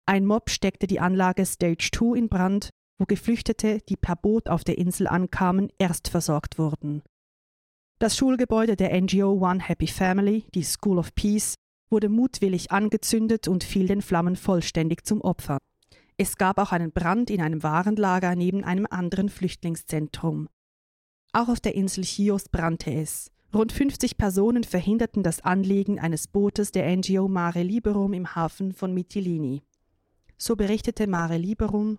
Ein 0.07 0.27
Mob 0.27 0.51
steckte 0.51 0.87
die 0.87 1.01
Anlage 1.01 1.45
Stage 1.45 1.91
2 1.93 2.17
in 2.19 2.29
Brand, 2.29 2.71
wo 2.99 3.07
Geflüchtete, 3.07 3.81
die 3.89 3.97
per 3.97 4.17
Boot 4.17 4.49
auf 4.49 4.63
der 4.63 4.79
Insel 4.79 5.07
ankamen, 5.07 5.71
erst 5.79 6.09
versorgt 6.09 6.59
wurden. 6.59 7.03
Das 7.99 8.17
Schulgebäude 8.17 8.77
der 8.77 8.99
NGO 9.01 9.33
One 9.33 9.61
Happy 9.61 9.87
Family, 9.87 10.47
die 10.55 10.63
School 10.63 10.99
of 10.99 11.15
Peace, 11.15 11.55
wurde 11.91 12.09
mutwillig 12.09 12.71
angezündet 12.71 13.49
und 13.49 13.65
fiel 13.65 13.87
den 13.87 14.03
Flammen 14.03 14.37
vollständig 14.37 15.05
zum 15.05 15.21
Opfer. 15.21 15.59
Es 16.17 16.37
gab 16.37 16.59
auch 16.59 16.73
einen 16.73 16.93
Brand 16.93 17.31
in 17.31 17.41
einem 17.41 17.63
Warenlager 17.63 18.37
neben 18.37 18.63
einem 18.65 18.87
anderen 18.91 19.29
Flüchtlingszentrum. 19.29 20.49
Auch 21.33 21.49
auf 21.49 21.61
der 21.61 21.75
Insel 21.75 22.05
Chios 22.05 22.49
brannte 22.49 22.93
es. 22.93 23.31
Rund 23.53 23.73
50 23.73 24.17
Personen 24.17 24.65
verhinderten 24.65 25.23
das 25.23 25.41
Anlegen 25.41 25.99
eines 25.99 26.29
Bootes 26.29 26.73
der 26.73 26.95
NGO 26.97 27.27
Mare 27.27 27.63
Liberum 27.63 28.13
im 28.13 28.35
Hafen 28.35 28.73
von 28.73 28.95
Mytilini. 28.95 29.63
So 30.37 30.57
berichtete 30.57 31.07
Mare 31.07 31.37
Liberum 31.37 31.99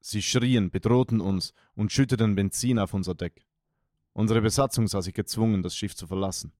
Sie 0.00 0.22
schrien, 0.22 0.70
bedrohten 0.70 1.20
uns 1.20 1.52
und 1.74 1.92
schütteten 1.92 2.34
Benzin 2.34 2.78
auf 2.78 2.94
unser 2.94 3.14
Deck. 3.14 3.44
Unsere 4.12 4.40
Besatzung 4.40 4.88
sah 4.88 5.02
sich 5.02 5.14
gezwungen, 5.14 5.62
das 5.62 5.76
Schiff 5.76 5.94
zu 5.94 6.06
verlassen. 6.06 6.52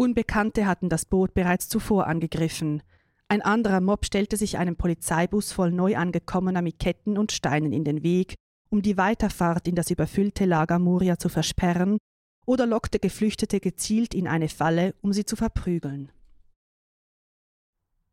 Unbekannte 0.00 0.64
hatten 0.64 0.88
das 0.88 1.04
Boot 1.04 1.34
bereits 1.34 1.68
zuvor 1.68 2.06
angegriffen. 2.06 2.82
Ein 3.28 3.42
anderer 3.42 3.82
Mob 3.82 4.06
stellte 4.06 4.38
sich 4.38 4.56
einem 4.56 4.74
Polizeibus 4.74 5.52
voll 5.52 5.72
neu 5.72 5.94
angekommener 5.94 6.62
mit 6.62 6.78
Ketten 6.78 7.18
und 7.18 7.32
Steinen 7.32 7.74
in 7.74 7.84
den 7.84 8.02
Weg, 8.02 8.36
um 8.70 8.80
die 8.80 8.96
Weiterfahrt 8.96 9.68
in 9.68 9.74
das 9.74 9.90
überfüllte 9.90 10.46
Lager 10.46 10.78
Moria 10.78 11.18
zu 11.18 11.28
versperren, 11.28 11.98
oder 12.46 12.64
lockte 12.64 12.98
Geflüchtete 12.98 13.60
gezielt 13.60 14.14
in 14.14 14.26
eine 14.26 14.48
Falle, 14.48 14.94
um 15.02 15.12
sie 15.12 15.26
zu 15.26 15.36
verprügeln. 15.36 16.10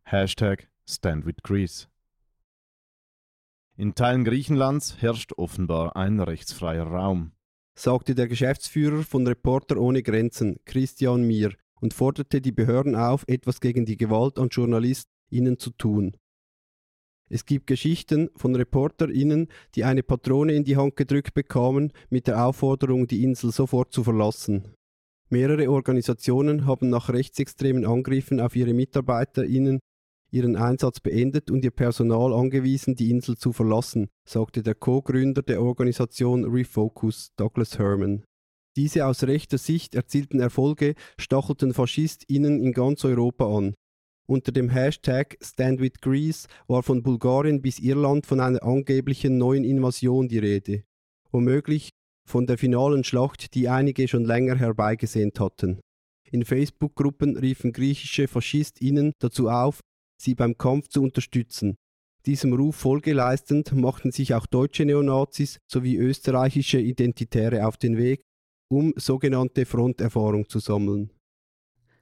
Hashtag 0.03 0.67
Stand 0.85 1.25
with 1.25 1.37
Greece. 1.41 1.87
In 3.77 3.95
Teilen 3.95 4.25
Griechenlands 4.25 5.01
herrscht 5.01 5.31
offenbar 5.37 5.95
ein 5.95 6.19
rechtsfreier 6.19 6.87
Raum, 6.87 7.31
sagte 7.75 8.13
der 8.13 8.27
Geschäftsführer 8.27 9.03
von 9.03 9.25
Reporter 9.25 9.77
ohne 9.77 10.03
Grenzen, 10.03 10.59
Christian 10.65 11.23
Mier, 11.23 11.55
und 11.81 11.93
forderte 11.93 12.41
die 12.41 12.51
Behörden 12.51 12.95
auf, 12.95 13.23
etwas 13.27 13.61
gegen 13.61 13.85
die 13.85 13.97
Gewalt 13.97 14.39
an 14.39 14.49
JournalistInnen 14.49 15.57
zu 15.59 15.71
tun. 15.71 16.17
Es 17.29 17.45
gibt 17.45 17.67
Geschichten 17.67 18.29
von 18.35 18.55
ReporterInnen, 18.55 19.49
die 19.75 19.83
eine 19.83 20.03
Patrone 20.03 20.53
in 20.53 20.63
die 20.63 20.77
Hand 20.77 20.95
gedrückt 20.95 21.33
bekamen, 21.33 21.91
mit 22.09 22.27
der 22.27 22.45
Aufforderung, 22.45 23.07
die 23.07 23.23
Insel 23.23 23.51
sofort 23.51 23.91
zu 23.91 24.03
verlassen. 24.03 24.73
Mehrere 25.29 25.69
Organisationen 25.69 26.65
haben 26.65 26.89
nach 26.89 27.09
rechtsextremen 27.09 27.85
Angriffen 27.85 28.39
auf 28.39 28.55
ihre 28.55 28.73
MitarbeiterInnen 28.73 29.79
ihren 30.31 30.55
Einsatz 30.55 30.99
beendet 30.99 31.49
und 31.51 31.63
ihr 31.63 31.71
Personal 31.71 32.33
angewiesen, 32.33 32.95
die 32.95 33.09
Insel 33.11 33.37
zu 33.37 33.53
verlassen, 33.53 34.09
sagte 34.25 34.61
der 34.61 34.75
Co-Gründer 34.75 35.41
der 35.41 35.61
Organisation 35.61 36.45
Refocus, 36.45 37.31
Douglas 37.37 37.77
Herman. 37.77 38.23
Diese 38.77 39.07
aus 39.07 39.23
rechter 39.23 39.57
Sicht 39.57 39.95
erzielten 39.95 40.39
Erfolge 40.39 40.93
stachelten 41.17 41.73
FaschistInnen 41.73 42.61
in 42.61 42.73
ganz 42.73 43.03
Europa 43.03 43.45
an. 43.57 43.73
Unter 44.29 44.51
dem 44.51 44.69
Hashtag 44.69 45.35
StandWithGreece 45.41 46.47
war 46.67 46.83
von 46.83 47.01
Bulgarien 47.01 47.63
bis 47.63 47.79
Irland 47.79 48.27
von 48.27 48.39
einer 48.39 48.61
angeblichen 48.61 49.39
neuen 49.39 49.63
Invasion 49.63 50.27
die 50.27 50.37
Rede. 50.37 50.83
Womöglich 51.31 51.89
von 52.27 52.45
der 52.45 52.59
finalen 52.59 53.03
Schlacht, 53.03 53.55
die 53.55 53.67
einige 53.67 54.07
schon 54.07 54.25
länger 54.25 54.57
herbeigesehnt 54.57 55.39
hatten. 55.39 55.79
In 56.29 56.45
Facebook-Gruppen 56.45 57.35
riefen 57.35 57.71
griechische 57.71 58.27
FaschistInnen 58.27 59.13
dazu 59.19 59.49
auf, 59.49 59.79
sie 60.21 60.35
beim 60.35 60.55
Kampf 60.55 60.89
zu 60.89 61.01
unterstützen. 61.01 61.77
Diesem 62.27 62.53
Ruf 62.53 62.75
Folge 62.75 63.13
leistend 63.13 63.73
machten 63.73 64.11
sich 64.11 64.35
auch 64.35 64.45
deutsche 64.45 64.85
Neonazis 64.85 65.57
sowie 65.65 65.95
österreichische 65.95 66.79
Identitäre 66.79 67.65
auf 67.65 67.77
den 67.77 67.97
Weg, 67.97 68.21
um 68.69 68.93
sogenannte 68.95 69.65
Fronterfahrung 69.65 70.47
zu 70.49 70.59
sammeln. 70.59 71.11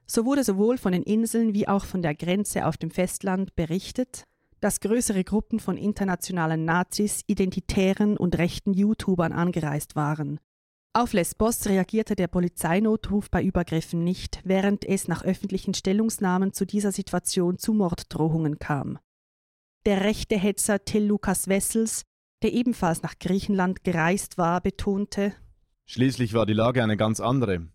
So 0.06 0.24
wurde 0.24 0.44
sowohl 0.44 0.78
von 0.78 0.92
den 0.92 1.02
Inseln 1.02 1.52
wie 1.54 1.66
auch 1.66 1.84
von 1.84 2.02
der 2.02 2.14
Grenze 2.14 2.66
auf 2.66 2.76
dem 2.76 2.90
Festland 2.90 3.56
berichtet, 3.56 4.24
dass 4.60 4.80
größere 4.80 5.24
Gruppen 5.24 5.60
von 5.60 5.76
internationalen 5.76 6.64
Nazis, 6.64 7.22
identitären 7.26 8.16
und 8.16 8.38
rechten 8.38 8.72
YouTubern 8.72 9.32
angereist 9.32 9.96
waren. 9.96 10.38
Auf 10.92 11.12
Lesbos 11.12 11.66
reagierte 11.66 12.16
der 12.16 12.28
Polizeinotruf 12.28 13.30
bei 13.30 13.42
Übergriffen 13.42 14.02
nicht, 14.02 14.40
während 14.44 14.84
es 14.84 15.08
nach 15.08 15.24
öffentlichen 15.24 15.74
Stellungsnahmen 15.74 16.54
zu 16.54 16.64
dieser 16.64 16.90
Situation 16.90 17.58
zu 17.58 17.74
Morddrohungen 17.74 18.58
kam. 18.58 18.98
Der 19.84 20.04
rechte 20.04 20.36
Hetzer 20.36 20.84
Till 20.84 21.04
Lukas 21.04 21.48
Wessels, 21.48 22.02
der 22.42 22.54
ebenfalls 22.54 23.02
nach 23.02 23.18
Griechenland 23.18 23.84
gereist 23.84 24.38
war, 24.38 24.62
betonte, 24.62 25.34
Schließlich 25.86 26.34
war 26.34 26.46
die 26.46 26.52
Lage 26.52 26.82
eine 26.82 26.96
ganz 26.96 27.20
andere. 27.20 27.68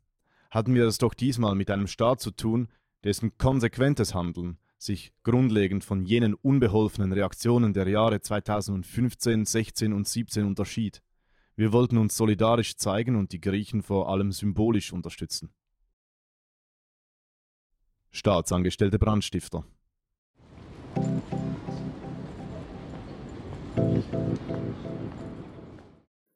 Hatten 0.49 0.75
wir 0.75 0.85
es 0.85 0.97
doch 0.97 1.13
diesmal 1.13 1.55
mit 1.55 1.71
einem 1.71 1.87
Staat 1.87 2.19
zu 2.19 2.31
tun, 2.31 2.67
dessen 3.05 3.37
konsequentes 3.37 4.13
Handeln 4.13 4.57
sich 4.77 5.13
grundlegend 5.23 5.85
von 5.85 6.03
jenen 6.03 6.33
unbeholfenen 6.33 7.13
Reaktionen 7.13 7.73
der 7.73 7.87
Jahre 7.87 8.19
2015, 8.19 9.45
16 9.45 9.93
und 9.93 10.07
17 10.07 10.45
unterschied. 10.45 11.01
Wir 11.55 11.71
wollten 11.71 11.97
uns 11.97 12.17
solidarisch 12.17 12.75
zeigen 12.75 13.15
und 13.15 13.31
die 13.31 13.39
Griechen 13.39 13.81
vor 13.81 14.09
allem 14.09 14.31
symbolisch 14.31 14.91
unterstützen. 14.91 15.53
Staatsangestellte 18.09 18.99
Brandstifter. 18.99 19.63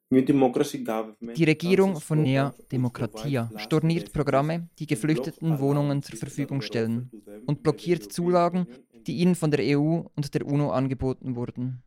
Die 0.08 1.44
Regierung 1.44 2.00
von 2.00 2.22
Nea 2.22 2.54
Demokratia 2.70 3.50
storniert 3.56 4.12
Programme, 4.12 4.68
die 4.78 4.86
Geflüchteten 4.86 5.58
Wohnungen 5.58 6.00
zur 6.00 6.16
Verfügung 6.16 6.62
stellen 6.62 7.10
und 7.46 7.64
blockiert 7.64 8.12
Zulagen, 8.12 8.68
die 9.08 9.16
ihnen 9.16 9.34
von 9.34 9.50
der 9.50 9.76
EU 9.76 10.02
und 10.14 10.34
der 10.34 10.46
UNO 10.46 10.70
angeboten 10.70 11.34
wurden. 11.34 11.82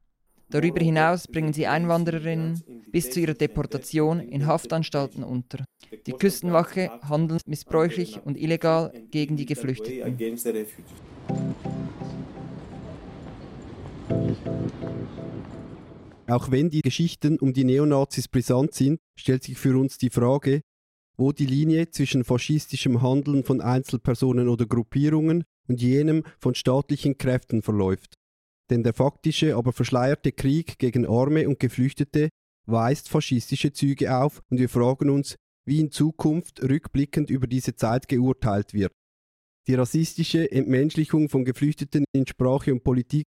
Darüber 0.49 0.81
hinaus 0.83 1.27
bringen 1.27 1.53
sie 1.53 1.67
Einwandererinnen 1.67 2.61
bis 2.91 3.09
zu 3.09 3.21
ihrer 3.21 3.35
Deportation 3.35 4.19
in 4.19 4.47
Haftanstalten 4.47 5.23
unter. 5.23 5.63
Die 6.05 6.11
Küstenwache 6.11 6.91
handelt 7.07 7.47
missbräuchlich 7.47 8.19
und 8.25 8.35
illegal 8.35 8.91
gegen 9.11 9.37
die 9.37 9.45
Geflüchteten. 9.45 10.17
Auch 16.29 16.51
wenn 16.51 16.69
die 16.69 16.81
Geschichten 16.81 17.39
um 17.39 17.53
die 17.53 17.63
Neonazis 17.63 18.27
brisant 18.27 18.75
sind, 18.75 18.99
stellt 19.17 19.43
sich 19.43 19.57
für 19.57 19.75
uns 19.75 19.97
die 19.97 20.11
Frage, 20.11 20.61
wo 21.17 21.31
die 21.31 21.47
Linie 21.47 21.89
zwischen 21.89 22.23
faschistischem 22.23 23.01
Handeln 23.01 23.43
von 23.43 23.61
Einzelpersonen 23.61 24.47
oder 24.47 24.67
Gruppierungen 24.67 25.43
und 25.67 25.81
jenem 25.81 26.23
von 26.37 26.53
staatlichen 26.53 27.17
Kräften 27.17 27.61
verläuft. 27.61 28.13
denn 28.69 28.83
der 28.83 28.93
faktische, 28.93 29.55
aber 29.55 29.73
verschleierte 29.73 30.31
Krieg 30.31 30.77
gegen 30.77 31.07
Arme 31.07 31.47
und 31.47 31.59
Geflüchtete 31.59 32.29
weist 32.67 33.09
faschistische 33.09 33.73
Züge 33.73 34.15
auf 34.15 34.43
und 34.51 34.59
wir 34.59 34.69
fragen 34.69 35.09
uns, 35.09 35.37
wie 35.65 35.79
in 35.79 35.89
Zukunft 35.89 36.61
rückblickend 36.61 37.31
über 37.31 37.47
diese 37.47 37.75
Zeit 37.75 38.07
geurteilt 38.07 38.75
wird. 38.75 38.91
Die 39.67 39.73
rassistische 39.73 40.51
Entmenschlichung 40.51 41.29
von 41.29 41.45
Geflüchteten 41.45 42.05
in 42.13 42.27
Sprache 42.27 42.71
und 42.71 42.83
Politik 42.83 43.25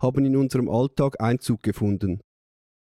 haben 0.00 0.24
in 0.24 0.36
unserem 0.36 0.68
Alltag 0.68 1.20
Einzug 1.20 1.64
gefunden. 1.64 2.20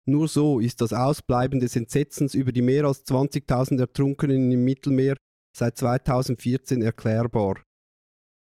Nur 0.10 0.28
so 0.28 0.60
ist 0.60 0.82
das 0.82 0.92
Ausbleiben 0.92 1.60
des 1.60 1.76
Entsetzens 1.76 2.34
über 2.34 2.52
die 2.52 2.64
mehr 2.64 2.86
als 2.86 3.06
20.000 3.06 3.80
Ertrunkenen 3.80 4.52
im 4.52 4.64
Mittelmeer 4.64 5.16
seit 5.56 5.78
2014 5.78 6.82
erklärbar. 6.82 7.62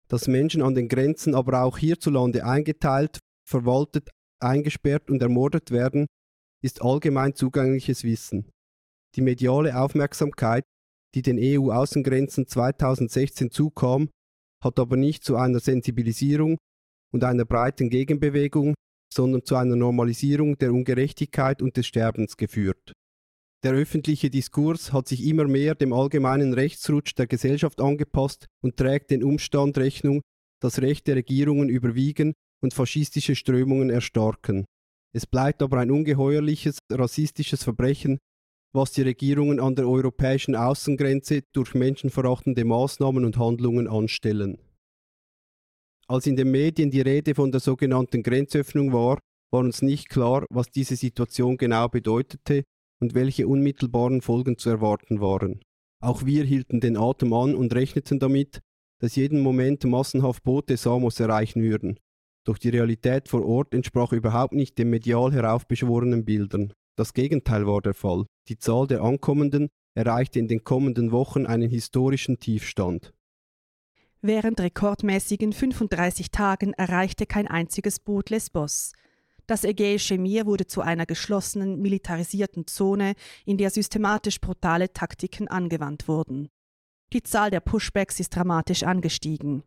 Dass 0.07 0.29
Menschen 0.29 0.61
an 0.61 0.73
den 0.73 0.87
Grenzen, 0.87 1.35
aber 1.35 1.63
auch 1.63 1.77
hierzulande 1.77 2.45
eingeteilt, 2.45 3.19
verwaltet, 3.45 4.09
eingesperrt 4.41 5.09
und 5.09 5.21
ermordet 5.21 5.71
werden, 5.71 6.07
ist 6.63 6.81
allgemein 6.81 7.35
zugängliches 7.35 8.05
Wissen. 8.05 8.49
Die 9.15 9.21
mediale 9.21 9.77
Aufmerksamkeit, 9.77 10.63
die 11.13 11.23
den 11.23 11.37
EU-Außengrenzen 11.41 12.47
2016 12.47 13.51
zukam, 13.51 14.09
hat 14.63 14.79
aber 14.79 14.95
nicht 14.95 15.25
zu 15.25 15.35
einer 15.35 15.59
Sensibilisierung 15.59 16.57
und 17.11 17.25
einer 17.25 17.43
breiten 17.43 17.89
Gegenbewegung, 17.89 18.75
sondern 19.13 19.43
zu 19.43 19.55
einer 19.55 19.75
Normalisierung 19.75 20.57
der 20.57 20.73
Ungerechtigkeit 20.73 21.61
und 21.61 21.77
des 21.77 21.87
Sterbens 21.87 22.37
geführt. 22.37 22.93
Der 23.63 23.73
öffentliche 23.73 24.29
Diskurs 24.29 24.93
hat 24.93 25.07
sich 25.07 25.25
immer 25.25 25.45
mehr 25.45 25.75
dem 25.75 25.91
allgemeinen 25.91 26.53
Rechtsrutsch 26.53 27.15
der 27.17 27.27
Gesellschaft 27.27 27.81
angepasst 27.81 28.47
und 28.61 28.77
trägt 28.77 29.11
den 29.11 29.23
Umstand 29.23 29.77
Rechnung, 29.77 30.21
dass 30.61 30.81
rechte 30.81 31.15
Regierungen 31.15 31.67
überwiegen 31.67 32.33
und 32.61 32.73
faschistische 32.73 33.35
Strömungen 33.35 33.89
erstarken. 33.89 34.65
Es 35.13 35.25
bleibt 35.25 35.61
aber 35.61 35.77
ein 35.79 35.91
ungeheuerliches 35.91 36.77
rassistisches 36.89 37.63
Verbrechen, 37.63 38.19
was 38.73 38.91
die 38.91 39.01
Regierungen 39.01 39.59
an 39.59 39.75
der 39.75 39.89
europäischen 39.89 40.55
Außengrenze 40.55 41.41
durch 41.51 41.73
menschenverachtende 41.73 42.63
Maßnahmen 42.63 43.25
und 43.25 43.37
Handlungen 43.37 43.87
anstellen. 43.87 44.59
Als 46.09 46.25
in 46.25 46.35
den 46.35 46.49
Medien 46.49 46.89
die 46.89 47.01
Rede 47.01 47.35
von 47.35 47.51
der 47.51 47.59
sogenannten 47.59 48.23
Grenzöffnung 48.23 48.91
war, 48.91 49.19
war 49.51 49.59
uns 49.59 49.83
nicht 49.83 50.09
klar, 50.09 50.43
was 50.49 50.71
diese 50.71 50.95
Situation 50.95 51.55
genau 51.55 51.87
bedeutete 51.87 52.63
und 52.99 53.13
welche 53.13 53.47
unmittelbaren 53.47 54.21
Folgen 54.21 54.57
zu 54.57 54.71
erwarten 54.71 55.21
waren. 55.21 55.61
Auch 56.01 56.25
wir 56.25 56.45
hielten 56.45 56.79
den 56.79 56.97
Atem 56.97 57.31
an 57.33 57.53
und 57.53 57.75
rechneten 57.75 58.17
damit, 58.17 58.59
dass 58.99 59.17
jeden 59.17 59.41
Moment 59.41 59.83
massenhaft 59.83 60.43
Boote 60.43 60.77
Samos 60.77 61.19
erreichen 61.19 61.61
würden. 61.61 61.99
Doch 62.43 62.57
die 62.57 62.69
Realität 62.69 63.27
vor 63.27 63.45
Ort 63.45 63.75
entsprach 63.75 64.11
überhaupt 64.11 64.53
nicht 64.53 64.79
den 64.79 64.89
medial 64.89 65.31
heraufbeschworenen 65.31 66.25
Bildern. 66.25 66.73
Das 66.97 67.13
Gegenteil 67.13 67.67
war 67.67 67.81
der 67.81 67.93
Fall. 67.93 68.25
Die 68.47 68.57
Zahl 68.57 68.87
der 68.87 69.03
Ankommenden 69.03 69.69
erreichte 69.95 70.39
in 70.39 70.47
den 70.47 70.63
kommenden 70.63 71.11
Wochen 71.11 71.45
einen 71.45 71.69
historischen 71.69 72.39
Tiefstand. 72.39 73.13
Während 74.21 74.59
rekordmäßigen 74.59 75.53
35 75.53 76.29
Tagen 76.29 76.73
erreichte 76.73 77.25
kein 77.25 77.47
einziges 77.47 77.99
Boot 77.99 78.29
Lesbos. 78.29 78.91
Das 79.47 79.63
Ägäische 79.63 80.17
Meer 80.17 80.45
wurde 80.45 80.67
zu 80.67 80.81
einer 80.81 81.05
geschlossenen, 81.05 81.81
militarisierten 81.81 82.67
Zone, 82.67 83.13
in 83.45 83.57
der 83.57 83.69
systematisch 83.69 84.41
brutale 84.41 84.91
Taktiken 84.91 85.47
angewandt 85.47 86.09
wurden. 86.09 86.49
Die 87.13 87.23
Zahl 87.23 87.49
der 87.49 87.61
Pushbacks 87.61 88.19
ist 88.19 88.35
dramatisch 88.35 88.83
angestiegen. 88.83 89.63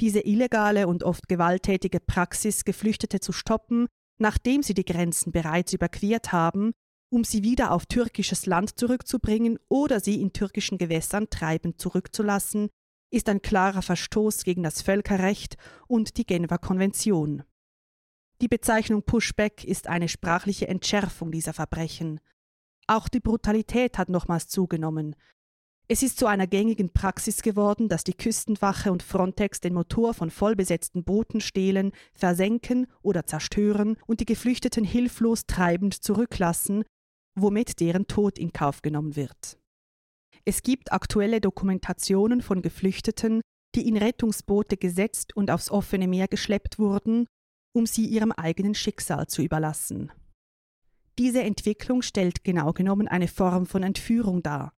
Diese 0.00 0.20
illegale 0.20 0.86
und 0.86 1.02
oft 1.02 1.28
gewalttätige 1.28 1.98
Praxis, 1.98 2.64
Geflüchtete 2.64 3.18
zu 3.18 3.32
stoppen, 3.32 3.88
nachdem 4.18 4.62
sie 4.62 4.74
die 4.74 4.84
Grenzen 4.84 5.32
bereits 5.32 5.72
überquert 5.72 6.32
haben, 6.32 6.72
um 7.10 7.24
sie 7.24 7.42
wieder 7.42 7.72
auf 7.72 7.86
türkisches 7.86 8.46
Land 8.46 8.78
zurückzubringen 8.78 9.58
oder 9.68 9.98
sie 9.98 10.22
in 10.22 10.32
türkischen 10.32 10.78
Gewässern 10.78 11.28
treibend 11.28 11.80
zurückzulassen, 11.80 12.68
ist 13.10 13.28
ein 13.28 13.42
klarer 13.42 13.82
Verstoß 13.82 14.44
gegen 14.44 14.62
das 14.62 14.82
Völkerrecht 14.82 15.56
und 15.86 16.16
die 16.16 16.26
Genfer 16.26 16.58
Konvention. 16.58 17.44
Die 18.42 18.48
Bezeichnung 18.48 19.02
Pushback 19.02 19.64
ist 19.64 19.86
eine 19.86 20.08
sprachliche 20.08 20.68
Entschärfung 20.68 21.30
dieser 21.30 21.54
Verbrechen. 21.54 22.20
Auch 22.86 23.08
die 23.08 23.20
Brutalität 23.20 23.96
hat 23.96 24.10
nochmals 24.10 24.48
zugenommen. 24.48 25.16
Es 25.88 26.02
ist 26.02 26.18
zu 26.18 26.26
einer 26.26 26.48
gängigen 26.48 26.92
Praxis 26.92 27.42
geworden, 27.42 27.88
dass 27.88 28.02
die 28.02 28.12
Küstenwache 28.12 28.90
und 28.90 29.04
Frontex 29.04 29.60
den 29.60 29.72
Motor 29.72 30.14
von 30.14 30.30
vollbesetzten 30.30 31.04
Booten 31.04 31.40
stehlen, 31.40 31.92
versenken 32.12 32.88
oder 33.02 33.24
zerstören 33.24 33.96
und 34.06 34.20
die 34.20 34.26
Geflüchteten 34.26 34.84
hilflos 34.84 35.46
treibend 35.46 35.94
zurücklassen, 35.94 36.84
womit 37.36 37.78
deren 37.78 38.08
Tod 38.08 38.38
in 38.38 38.52
Kauf 38.52 38.82
genommen 38.82 39.14
wird. 39.14 39.58
Es 40.48 40.62
gibt 40.62 40.92
aktuelle 40.92 41.40
Dokumentationen 41.40 42.40
von 42.40 42.62
Geflüchteten, 42.62 43.40
die 43.74 43.88
in 43.88 43.96
Rettungsboote 43.96 44.76
gesetzt 44.76 45.36
und 45.36 45.50
aufs 45.50 45.72
offene 45.72 46.06
Meer 46.06 46.28
geschleppt 46.28 46.78
wurden, 46.78 47.26
um 47.74 47.84
sie 47.84 48.06
ihrem 48.06 48.30
eigenen 48.30 48.76
Schicksal 48.76 49.26
zu 49.26 49.42
überlassen. 49.42 50.12
Diese 51.18 51.42
Entwicklung 51.42 52.00
stellt 52.00 52.44
genau 52.44 52.72
genommen 52.72 53.08
eine 53.08 53.26
Form 53.26 53.66
von 53.66 53.82
Entführung 53.82 54.42
dar. 54.42 54.72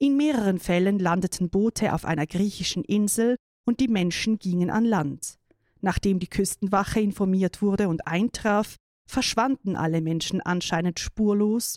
In 0.00 0.16
mehreren 0.16 0.58
Fällen 0.58 0.98
landeten 0.98 1.48
Boote 1.48 1.94
auf 1.94 2.04
einer 2.04 2.26
griechischen 2.26 2.82
Insel 2.82 3.36
und 3.66 3.78
die 3.78 3.88
Menschen 3.88 4.40
gingen 4.40 4.68
an 4.68 4.84
Land. 4.84 5.38
Nachdem 5.80 6.18
die 6.18 6.28
Küstenwache 6.28 7.00
informiert 7.00 7.62
wurde 7.62 7.88
und 7.88 8.08
eintraf, 8.08 8.74
verschwanden 9.08 9.76
alle 9.76 10.00
Menschen 10.00 10.40
anscheinend 10.40 10.98
spurlos 10.98 11.76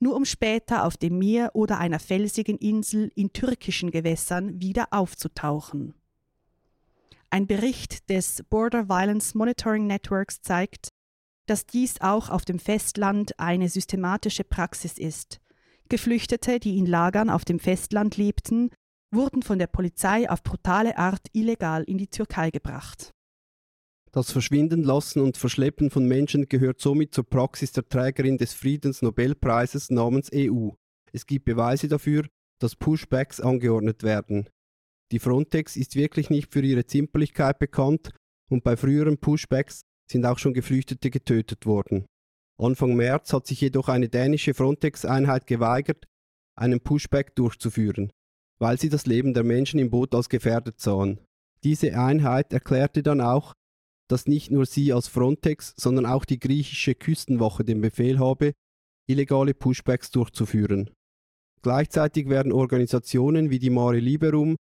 nur 0.00 0.14
um 0.14 0.24
später 0.24 0.84
auf 0.84 0.96
dem 0.96 1.18
Meer 1.18 1.50
oder 1.54 1.78
einer 1.78 1.98
felsigen 1.98 2.58
Insel 2.58 3.10
in 3.14 3.32
türkischen 3.32 3.90
Gewässern 3.90 4.60
wieder 4.60 4.88
aufzutauchen. 4.90 5.94
Ein 7.30 7.46
Bericht 7.46 8.08
des 8.08 8.42
Border 8.48 8.88
Violence 8.88 9.34
Monitoring 9.34 9.86
Networks 9.86 10.40
zeigt, 10.40 10.88
dass 11.46 11.66
dies 11.66 12.00
auch 12.00 12.30
auf 12.30 12.44
dem 12.44 12.58
Festland 12.58 13.38
eine 13.38 13.68
systematische 13.68 14.44
Praxis 14.44 14.98
ist. 14.98 15.40
Geflüchtete, 15.88 16.60
die 16.60 16.78
in 16.78 16.86
Lagern 16.86 17.30
auf 17.30 17.44
dem 17.44 17.58
Festland 17.58 18.16
lebten, 18.16 18.70
wurden 19.10 19.42
von 19.42 19.58
der 19.58 19.66
Polizei 19.66 20.28
auf 20.28 20.42
brutale 20.42 20.98
Art 20.98 21.26
illegal 21.32 21.82
in 21.84 21.98
die 21.98 22.08
Türkei 22.08 22.50
gebracht. 22.50 23.14
Das 24.12 24.32
Verschwindenlassen 24.32 25.20
und 25.20 25.36
Verschleppen 25.36 25.90
von 25.90 26.06
Menschen 26.06 26.48
gehört 26.48 26.80
somit 26.80 27.14
zur 27.14 27.28
Praxis 27.28 27.72
der 27.72 27.88
Trägerin 27.88 28.38
des 28.38 28.54
Friedensnobelpreises 28.54 29.90
namens 29.90 30.30
EU. 30.34 30.70
Es 31.12 31.26
gibt 31.26 31.44
Beweise 31.44 31.88
dafür, 31.88 32.26
dass 32.58 32.76
Pushbacks 32.76 33.40
angeordnet 33.40 34.02
werden. 34.02 34.48
Die 35.12 35.18
Frontex 35.18 35.76
ist 35.76 35.94
wirklich 35.94 36.30
nicht 36.30 36.52
für 36.52 36.60
ihre 36.60 36.86
Zimperlichkeit 36.86 37.58
bekannt 37.58 38.10
und 38.50 38.64
bei 38.64 38.76
früheren 38.76 39.18
Pushbacks 39.18 39.82
sind 40.10 40.24
auch 40.24 40.38
schon 40.38 40.54
Geflüchtete 40.54 41.10
getötet 41.10 41.66
worden. 41.66 42.06
Anfang 42.58 42.96
März 42.96 43.32
hat 43.32 43.46
sich 43.46 43.60
jedoch 43.60 43.88
eine 43.88 44.08
dänische 44.08 44.54
Frontex-Einheit 44.54 45.46
geweigert, 45.46 46.06
einen 46.56 46.80
Pushback 46.80 47.36
durchzuführen, 47.36 48.10
weil 48.58 48.80
sie 48.80 48.88
das 48.88 49.06
Leben 49.06 49.34
der 49.34 49.44
Menschen 49.44 49.78
im 49.78 49.90
Boot 49.90 50.14
als 50.14 50.28
gefährdet 50.28 50.80
sahen. 50.80 51.20
Diese 51.62 51.98
Einheit 51.98 52.52
erklärte 52.52 53.02
dann 53.02 53.20
auch, 53.20 53.54
dass 54.08 54.26
nicht 54.26 54.50
nur 54.50 54.66
sie 54.66 54.92
als 54.92 55.06
Frontex, 55.06 55.74
sondern 55.76 56.06
auch 56.06 56.24
die 56.24 56.38
griechische 56.38 56.94
Küstenwache 56.94 57.64
den 57.64 57.80
Befehl 57.80 58.18
habe, 58.18 58.52
illegale 59.06 59.54
Pushbacks 59.54 60.10
durchzuführen. 60.10 60.90
Gleichzeitig 61.62 62.28
werden 62.28 62.52
Organisationen 62.52 63.50
wie 63.50 63.58
die 63.58 63.70
Mare 63.70 63.98
Liberum 63.98 64.56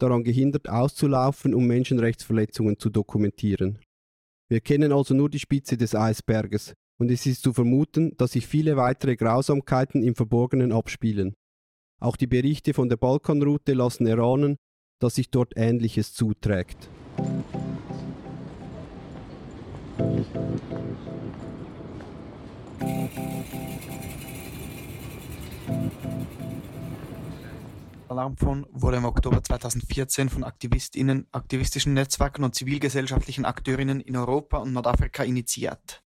daran 0.00 0.24
gehindert, 0.24 0.68
auszulaufen, 0.68 1.54
um 1.54 1.66
Menschenrechtsverletzungen 1.66 2.78
zu 2.78 2.90
dokumentieren. 2.90 3.78
Wir 4.48 4.60
kennen 4.60 4.92
also 4.92 5.14
nur 5.14 5.30
die 5.30 5.38
Spitze 5.38 5.76
des 5.76 5.94
Eisberges, 5.94 6.74
und 6.98 7.10
es 7.10 7.24
ist 7.24 7.42
zu 7.42 7.52
vermuten, 7.52 8.16
dass 8.16 8.32
sich 8.32 8.46
viele 8.46 8.76
weitere 8.76 9.16
Grausamkeiten 9.16 10.02
im 10.02 10.14
Verborgenen 10.14 10.72
abspielen. 10.72 11.34
Auch 12.00 12.16
die 12.16 12.26
Berichte 12.26 12.74
von 12.74 12.88
der 12.88 12.96
Balkanroute 12.96 13.74
lassen 13.74 14.06
erahnen, 14.06 14.56
dass 15.00 15.14
sich 15.14 15.30
dort 15.30 15.52
Ähnliches 15.56 16.12
zuträgt. 16.14 16.90
Alarmphone 28.08 28.66
wurde 28.70 28.96
im 28.96 29.04
Oktober 29.04 29.42
2014 29.42 30.28
von 30.28 30.44
AktivistInnen, 30.44 31.26
aktivistischen 31.32 31.94
Netzwerken 31.94 32.44
und 32.44 32.54
zivilgesellschaftlichen 32.54 33.44
Akteurinnen 33.44 34.00
in 34.00 34.16
Europa 34.16 34.58
und 34.58 34.72
Nordafrika 34.72 35.22
initiiert. 35.22 36.02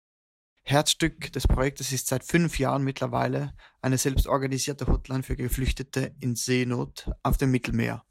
Herzstück 0.65 1.33
des 1.33 1.47
Projektes 1.47 1.93
ist 1.93 2.09
seit 2.09 2.25
fünf 2.25 2.59
Jahren 2.59 2.85
mittlerweile 2.85 3.55
eine 3.81 3.99
selbstorganisierte 3.99 4.87
Hotline 4.87 5.23
für 5.23 5.37
Geflüchtete 5.37 6.15
in 6.21 6.35
Seenot 6.35 7.11
auf 7.23 7.37
dem 7.37 7.51
Mittelmeer. 7.51 8.05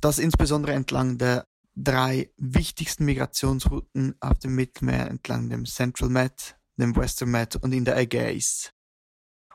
Das 0.00 0.18
insbesondere 0.18 0.72
entlang 0.72 1.18
der 1.18 1.46
drei 1.82 2.30
wichtigsten 2.36 3.06
Migrationsrouten 3.06 4.14
auf 4.20 4.38
dem 4.38 4.54
Mittelmeer 4.54 5.08
entlang 5.08 5.48
dem 5.48 5.64
Central 5.64 6.10
Med, 6.10 6.58
dem 6.76 6.94
Western 6.94 7.30
Med 7.30 7.56
und 7.56 7.72
in 7.72 7.84
der 7.84 7.96
Ägäis. 7.96 8.72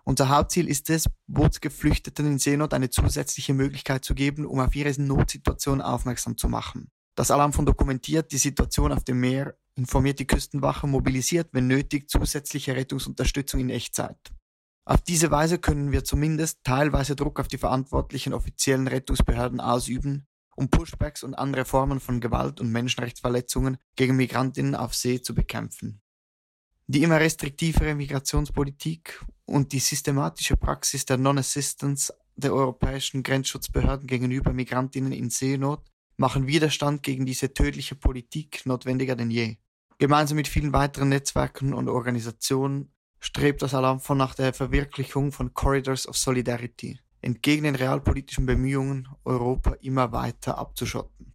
Unser 0.04 0.30
Hauptziel 0.30 0.68
ist 0.68 0.90
es, 0.90 1.08
Bootsgeflüchteten 1.28 2.26
in 2.28 2.40
Seenot 2.40 2.74
eine 2.74 2.90
zusätzliche 2.90 3.54
Möglichkeit 3.54 4.06
zu 4.06 4.14
geben, 4.14 4.46
um 4.46 4.60
auf 4.60 4.76
ihre 4.76 5.00
Notsituation 5.02 5.82
aufmerksam 5.82 6.38
zu 6.38 6.48
machen. 6.48 6.90
Das 7.16 7.32
Alarmfond 7.32 7.68
dokumentiert 7.68 8.32
die 8.32 8.38
Situation 8.38 8.92
auf 8.92 9.04
dem 9.04 9.20
Meer, 9.20 9.56
informiert 9.76 10.20
die 10.20 10.28
Küstenwache, 10.28 10.86
mobilisiert, 10.88 11.50
wenn 11.54 11.68
nötig, 11.68 12.10
zusätzliche 12.10 12.76
Rettungsunterstützung 12.76 13.62
in 13.62 13.70
Echtzeit. 13.70 14.20
Auf 14.88 15.02
diese 15.02 15.32
Weise 15.32 15.58
können 15.58 15.92
wir 15.92 16.04
zumindest 16.04 16.60
teilweise 16.64 17.16
Druck 17.16 17.40
auf 17.40 17.48
die 17.48 17.58
verantwortlichen 17.58 18.34
offiziellen 18.34 18.88
Rettungsbehörden 18.88 19.60
ausüben, 19.60 20.28
um 20.56 20.70
Pushbacks 20.70 21.24
und 21.24 21.36
andere 21.36 21.66
Formen 21.66 22.00
von 22.00 22.20
Gewalt 22.20 22.60
und 22.60 22.72
Menschenrechtsverletzungen 22.72 23.78
gegen 23.96 24.16
Migrantinnen 24.16 24.76
auf 24.76 24.96
See 24.96 25.22
zu 25.22 25.36
bekämpfen. 25.36 26.02
Die 26.88 27.04
immer 27.04 27.20
restriktivere 27.20 27.96
Migrationspolitik 27.96 29.24
und 29.46 29.72
die 29.72 29.80
systematische 29.80 30.56
Praxis 30.56 31.06
der 31.06 31.18
Non-Assistance 31.18 32.14
der 32.36 32.54
europäischen 32.54 33.24
Grenzschutzbehörden 33.24 34.08
gegenüber 34.08 34.54
Migrantinnen 34.54 35.12
in 35.12 35.30
Seenot 35.30 35.84
machen 36.18 36.48
Widerstand 36.48 37.04
gegen 37.04 37.26
diese 37.26 37.54
tödliche 37.54 37.96
Politik 37.96 38.66
notwendiger 38.66 39.16
denn 39.16 39.32
je. 39.32 39.58
Gemeinsam 39.98 40.36
mit 40.38 40.48
vielen 40.48 40.74
weiteren 40.74 41.10
Netzwerken 41.10 41.74
und 41.74 41.90
Organisationen 41.90 42.94
strebt 43.20 43.62
das 43.62 43.74
Alarmfonds 43.74 44.20
nach 44.20 44.36
der 44.36 44.54
Verwirklichung 44.54 45.32
von 45.32 45.54
Corridors 45.54 46.08
of 46.08 46.18
Solidarity, 46.18 47.00
entgegen 47.26 47.64
den 47.64 47.76
realpolitischen 47.76 48.46
Bemühungen, 48.46 49.08
Europa 49.24 49.72
immer 49.82 50.12
weiter 50.12 50.60
abzuschotten. 50.60 51.34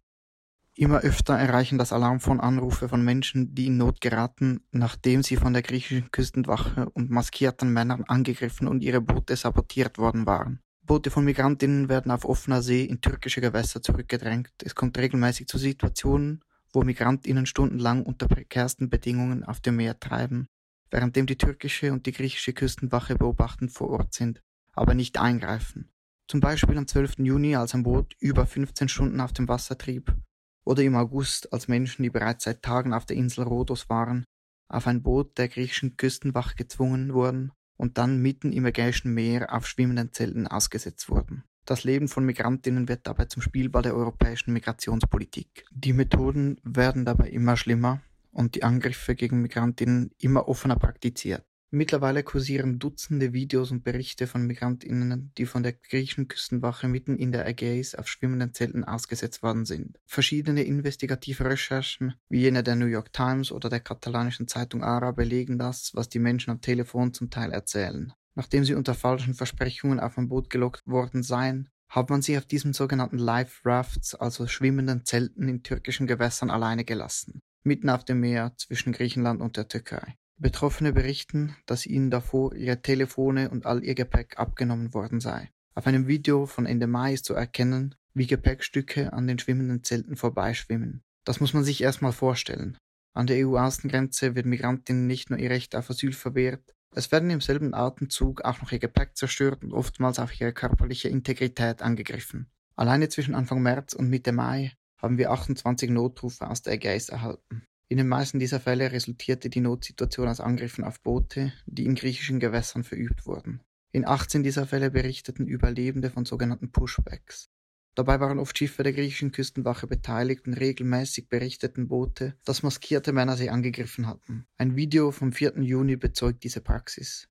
Immer 0.73 1.01
öfter 1.01 1.37
erreichen 1.37 1.77
das 1.77 1.91
Alarmfonds 1.91 2.41
Anrufe 2.41 2.87
von 2.87 3.03
Menschen, 3.03 3.53
die 3.53 3.67
in 3.67 3.75
Not 3.75 3.99
geraten, 3.99 4.61
nachdem 4.71 5.21
sie 5.21 5.35
von 5.35 5.51
der 5.51 5.61
griechischen 5.61 6.09
Küstenwache 6.11 6.89
und 6.93 7.09
maskierten 7.09 7.73
Männern 7.73 8.05
angegriffen 8.07 8.69
und 8.69 8.81
ihre 8.81 9.01
Boote 9.01 9.35
sabotiert 9.35 9.97
worden 9.97 10.25
waren. 10.25 10.61
Boote 10.81 11.11
von 11.11 11.25
Migrantinnen 11.25 11.89
werden 11.89 12.09
auf 12.09 12.23
offener 12.23 12.61
See 12.61 12.85
in 12.85 13.01
türkische 13.01 13.41
Gewässer 13.41 13.81
zurückgedrängt. 13.81 14.53
Es 14.63 14.75
kommt 14.75 14.97
regelmäßig 14.97 15.47
zu 15.47 15.57
Situationen, 15.57 16.41
wo 16.71 16.83
Migrantinnen 16.83 17.45
stundenlang 17.45 18.03
unter 18.03 18.29
prekärsten 18.29 18.89
Bedingungen 18.89 19.43
auf 19.43 19.59
dem 19.59 19.75
Meer 19.75 19.99
treiben, 19.99 20.47
währenddem 20.89 21.25
die 21.25 21.37
türkische 21.37 21.91
und 21.91 22.05
die 22.05 22.13
griechische 22.13 22.53
Küstenwache 22.53 23.15
beobachtend 23.15 23.73
vor 23.73 23.89
Ort 23.89 24.13
sind, 24.13 24.41
aber 24.73 24.93
nicht 24.93 25.17
eingreifen. 25.17 25.89
Zum 26.27 26.39
Beispiel 26.39 26.77
am 26.77 26.87
12. 26.87 27.19
Juni, 27.19 27.55
als 27.55 27.73
ein 27.73 27.83
Boot 27.83 28.15
über 28.19 28.45
15 28.45 28.87
Stunden 28.87 29.19
auf 29.19 29.33
dem 29.33 29.47
Wasser 29.47 29.77
trieb, 29.77 30.15
oder 30.63 30.83
im 30.83 30.95
August, 30.95 31.51
als 31.51 31.67
Menschen, 31.67 32.03
die 32.03 32.09
bereits 32.09 32.45
seit 32.45 32.61
Tagen 32.61 32.93
auf 32.93 33.05
der 33.05 33.17
Insel 33.17 33.43
Rhodos 33.43 33.89
waren, 33.89 34.23
auf 34.69 34.87
ein 34.87 35.03
Boot 35.03 35.37
der 35.37 35.49
griechischen 35.49 35.97
Küstenwache 35.97 36.55
gezwungen 36.55 37.13
wurden 37.13 37.51
und 37.77 37.97
dann 37.97 38.21
mitten 38.21 38.53
im 38.53 38.65
Ägäischen 38.65 39.13
Meer 39.13 39.53
auf 39.53 39.67
schwimmenden 39.67 40.13
Zelten 40.13 40.47
ausgesetzt 40.47 41.09
wurden. 41.09 41.43
Das 41.65 41.83
Leben 41.83 42.07
von 42.07 42.25
Migrantinnen 42.25 42.87
wird 42.87 43.05
dabei 43.05 43.25
zum 43.25 43.41
Spielball 43.41 43.83
der 43.83 43.95
europäischen 43.95 44.53
Migrationspolitik. 44.53 45.65
Die 45.71 45.93
Methoden 45.93 46.59
werden 46.63 47.05
dabei 47.05 47.29
immer 47.29 47.57
schlimmer 47.57 48.01
und 48.31 48.55
die 48.55 48.63
Angriffe 48.63 49.15
gegen 49.15 49.41
Migrantinnen 49.41 50.11
immer 50.17 50.47
offener 50.47 50.77
praktiziert. 50.77 51.43
Mittlerweile 51.73 52.21
kursieren 52.23 52.79
Dutzende 52.79 53.31
Videos 53.31 53.71
und 53.71 53.85
Berichte 53.85 54.27
von 54.27 54.45
Migrantinnen, 54.45 55.31
die 55.37 55.45
von 55.45 55.63
der 55.63 55.71
griechischen 55.71 56.27
Küstenwache 56.27 56.89
mitten 56.89 57.15
in 57.15 57.31
der 57.31 57.47
Ägäis 57.47 57.95
auf 57.95 58.09
schwimmenden 58.09 58.53
Zelten 58.53 58.83
ausgesetzt 58.83 59.41
worden 59.41 59.63
sind. 59.63 59.97
Verschiedene 60.05 60.63
investigative 60.63 61.45
Recherchen, 61.45 62.15
wie 62.27 62.41
jene 62.41 62.61
der 62.61 62.75
New 62.75 62.87
York 62.87 63.13
Times 63.13 63.53
oder 63.53 63.69
der 63.69 63.79
katalanischen 63.79 64.49
Zeitung 64.49 64.83
Ara, 64.83 65.11
belegen 65.11 65.57
das, 65.57 65.91
was 65.93 66.09
die 66.09 66.19
Menschen 66.19 66.51
am 66.51 66.59
Telefon 66.59 67.13
zum 67.13 67.29
Teil 67.29 67.53
erzählen. 67.53 68.11
Nachdem 68.35 68.65
sie 68.65 68.75
unter 68.75 68.93
falschen 68.93 69.33
Versprechungen 69.33 70.01
auf 70.01 70.17
ein 70.17 70.27
Boot 70.27 70.49
gelockt 70.49 70.85
worden 70.85 71.23
seien, 71.23 71.69
hat 71.87 72.09
man 72.09 72.21
sie 72.21 72.37
auf 72.37 72.45
diesen 72.45 72.73
sogenannten 72.73 73.17
Life 73.17 73.61
Rafts, 73.63 74.13
also 74.13 74.45
schwimmenden 74.45 75.05
Zelten 75.05 75.47
in 75.47 75.63
türkischen 75.63 76.05
Gewässern 76.05 76.49
alleine 76.49 76.83
gelassen, 76.83 77.39
mitten 77.63 77.89
auf 77.89 78.03
dem 78.03 78.19
Meer 78.19 78.51
zwischen 78.57 78.91
Griechenland 78.91 79.39
und 79.39 79.55
der 79.55 79.69
Türkei. 79.69 80.17
Betroffene 80.41 80.91
berichten, 80.91 81.55
dass 81.65 81.85
ihnen 81.85 82.09
davor 82.09 82.55
ihre 82.55 82.81
Telefone 82.81 83.49
und 83.49 83.65
all 83.65 83.83
ihr 83.83 83.95
Gepäck 83.95 84.39
abgenommen 84.39 84.93
worden 84.93 85.19
sei. 85.19 85.51
Auf 85.75 85.87
einem 85.87 86.07
Video 86.07 86.45
von 86.45 86.65
Ende 86.65 86.87
Mai 86.87 87.13
ist 87.13 87.25
zu 87.25 87.33
erkennen, 87.33 87.95
wie 88.13 88.27
Gepäckstücke 88.27 89.13
an 89.13 89.27
den 89.27 89.39
schwimmenden 89.39 89.83
Zelten 89.83 90.15
vorbeischwimmen. 90.15 91.03
Das 91.23 91.39
muss 91.39 91.53
man 91.53 91.63
sich 91.63 91.81
erstmal 91.81 92.11
vorstellen. 92.11 92.77
An 93.13 93.27
der 93.27 93.45
EU-Außengrenze 93.45 94.35
wird 94.35 94.45
Migrantinnen 94.45 95.07
nicht 95.07 95.29
nur 95.29 95.39
ihr 95.39 95.49
Recht 95.49 95.75
auf 95.75 95.89
Asyl 95.89 96.13
verwehrt, 96.13 96.73
es 96.93 97.11
werden 97.11 97.29
im 97.29 97.39
selben 97.39 97.73
Atemzug 97.73 98.41
auch 98.41 98.61
noch 98.61 98.71
ihr 98.73 98.79
Gepäck 98.79 99.15
zerstört 99.15 99.63
und 99.63 99.71
oftmals 99.71 100.19
auch 100.19 100.31
ihre 100.31 100.51
körperliche 100.51 101.07
Integrität 101.07 101.81
angegriffen. 101.81 102.51
Alleine 102.75 103.07
zwischen 103.07 103.33
Anfang 103.33 103.61
März 103.61 103.93
und 103.93 104.09
Mitte 104.09 104.33
Mai 104.33 104.73
haben 104.97 105.17
wir 105.17 105.31
28 105.31 105.89
Notrufe 105.89 106.49
aus 106.49 106.61
der 106.61 106.73
Ägäis 106.73 107.07
erhalten. 107.07 107.63
In 107.91 107.97
den 107.97 108.07
meisten 108.07 108.39
dieser 108.39 108.61
Fälle 108.61 108.93
resultierte 108.93 109.49
die 109.49 109.59
Notsituation 109.59 110.29
aus 110.29 110.39
Angriffen 110.39 110.85
auf 110.85 111.01
Boote, 111.01 111.51
die 111.65 111.83
in 111.83 111.95
griechischen 111.95 112.39
Gewässern 112.39 112.85
verübt 112.85 113.25
wurden. 113.25 113.59
In 113.91 114.07
18 114.07 114.43
dieser 114.43 114.65
Fälle 114.65 114.91
berichteten 114.91 115.45
Überlebende 115.45 116.09
von 116.09 116.23
sogenannten 116.23 116.71
Pushbacks. 116.71 117.49
Dabei 117.93 118.21
waren 118.21 118.39
oft 118.39 118.57
Schiffe 118.57 118.83
der 118.83 118.93
griechischen 118.93 119.33
Küstenwache 119.33 119.87
beteiligt 119.87 120.47
und 120.47 120.53
regelmäßig 120.53 121.27
berichteten 121.27 121.89
Boote, 121.89 122.37
dass 122.45 122.63
maskierte 122.63 123.11
Männer 123.11 123.35
sie 123.35 123.49
angegriffen 123.49 124.07
hatten. 124.07 124.47
Ein 124.55 124.77
Video 124.77 125.11
vom 125.11 125.33
4. 125.33 125.59
Juni 125.59 125.97
bezeugt 125.97 126.45
diese 126.45 126.61
Praxis. 126.61 127.27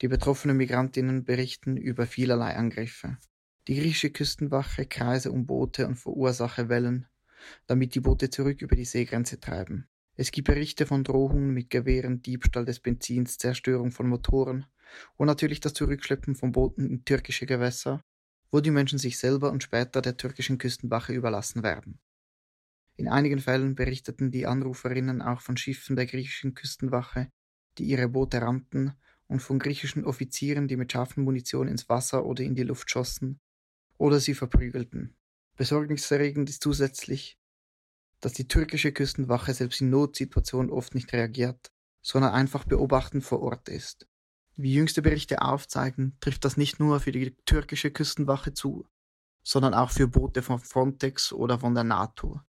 Die 0.00 0.08
betroffenen 0.08 0.56
Migrantinnen 0.56 1.22
berichten 1.22 1.76
über 1.76 2.06
vielerlei 2.06 2.56
Angriffe. 2.56 3.18
Die 3.68 3.76
griechische 3.76 4.10
Küstenwache 4.10 4.84
kreise 4.84 5.30
um 5.30 5.46
Boote 5.46 5.86
und 5.86 5.94
verursache 5.94 6.68
Wellen, 6.68 7.06
damit 7.68 7.94
die 7.94 8.00
Boote 8.00 8.30
zurück 8.30 8.62
über 8.62 8.74
die 8.74 8.84
Seegrenze 8.84 9.38
treiben. 9.38 9.86
Es 10.14 10.30
gibt 10.30 10.48
Berichte 10.48 10.86
von 10.86 11.04
Drohungen 11.04 11.54
mit 11.54 11.70
Gewehren, 11.70 12.22
Diebstahl 12.22 12.64
des 12.64 12.80
Benzins, 12.80 13.38
Zerstörung 13.38 13.92
von 13.92 14.08
Motoren 14.08 14.66
und 15.16 15.26
natürlich 15.26 15.60
das 15.60 15.72
Zurückschleppen 15.72 16.34
von 16.34 16.52
Booten 16.52 16.86
in 16.86 17.04
türkische 17.04 17.46
Gewässer, 17.46 18.04
wo 18.50 18.60
die 18.60 18.70
Menschen 18.70 18.98
sich 18.98 19.18
selber 19.18 19.50
und 19.50 19.62
später 19.62 20.02
der 20.02 20.18
türkischen 20.18 20.58
Küstenwache 20.58 21.14
überlassen 21.14 21.62
werden. 21.62 21.98
In 22.96 23.08
einigen 23.08 23.40
Fällen 23.40 23.74
berichteten 23.74 24.30
die 24.30 24.46
Anruferinnen 24.46 25.22
auch 25.22 25.40
von 25.40 25.56
Schiffen 25.56 25.96
der 25.96 26.06
griechischen 26.06 26.54
Küstenwache, 26.54 27.30
die 27.78 27.84
ihre 27.84 28.08
Boote 28.08 28.42
rammten, 28.42 28.92
und 29.28 29.40
von 29.40 29.58
griechischen 29.58 30.04
Offizieren, 30.04 30.68
die 30.68 30.76
mit 30.76 30.92
scharfen 30.92 31.24
Munition 31.24 31.66
ins 31.66 31.88
Wasser 31.88 32.26
oder 32.26 32.44
in 32.44 32.54
die 32.54 32.64
Luft 32.64 32.90
schossen 32.90 33.40
oder 33.96 34.20
sie 34.20 34.34
verprügelten. 34.34 35.16
Besorgniserregend 35.56 36.50
ist 36.50 36.62
zusätzlich, 36.62 37.38
dass 38.22 38.32
die 38.32 38.48
türkische 38.48 38.92
Küstenwache 38.92 39.52
selbst 39.52 39.80
in 39.82 39.90
Notsituationen 39.90 40.70
oft 40.70 40.94
nicht 40.94 41.12
reagiert, 41.12 41.70
sondern 42.02 42.32
einfach 42.32 42.64
beobachtend 42.64 43.24
vor 43.24 43.42
Ort 43.42 43.68
ist. 43.68 44.08
Wie 44.56 44.72
jüngste 44.72 45.02
Berichte 45.02 45.42
aufzeigen, 45.42 46.16
trifft 46.20 46.44
das 46.44 46.56
nicht 46.56 46.78
nur 46.78 47.00
für 47.00 47.12
die 47.12 47.36
türkische 47.44 47.90
Küstenwache 47.90 48.54
zu, 48.54 48.86
sondern 49.42 49.74
auch 49.74 49.90
für 49.90 50.08
Boote 50.08 50.42
von 50.42 50.58
Frontex 50.58 51.32
oder 51.32 51.58
von 51.58 51.74
der 51.74 51.84
NATO. 51.84 52.40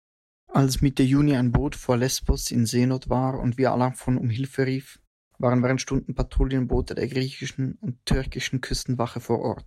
Als 0.47 0.81
Mitte 0.81 1.01
Juni 1.01 1.35
ein 1.35 1.51
Boot 1.51 1.75
vor 1.75 1.97
Lesbos 1.97 2.51
in 2.51 2.67
Seenot 2.67 3.09
war 3.09 3.39
und 3.39 3.57
wir 3.57 3.71
Alarm 3.71 3.95
von 3.95 4.17
um 4.17 4.29
Hilfe 4.29 4.67
rief, 4.67 4.99
waren 5.39 5.63
während 5.63 5.81
Stunden 5.81 6.13
Patrouillenboote 6.13 6.93
der 6.93 7.07
griechischen 7.07 7.79
und 7.81 8.05
türkischen 8.05 8.61
Küstenwache 8.61 9.19
vor 9.19 9.39
Ort. 9.39 9.65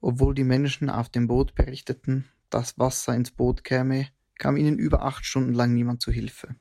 Obwohl 0.00 0.34
die 0.34 0.44
Menschen 0.44 0.88
auf 0.88 1.10
dem 1.10 1.26
Boot 1.26 1.54
berichteten, 1.54 2.24
dass 2.48 2.78
Wasser 2.78 3.14
ins 3.14 3.30
Boot 3.30 3.64
käme, 3.64 4.08
kam 4.38 4.56
ihnen 4.56 4.78
über 4.78 5.02
acht 5.02 5.24
Stunden 5.24 5.52
lang 5.52 5.74
niemand 5.74 6.00
zu 6.00 6.10
Hilfe. 6.10 6.56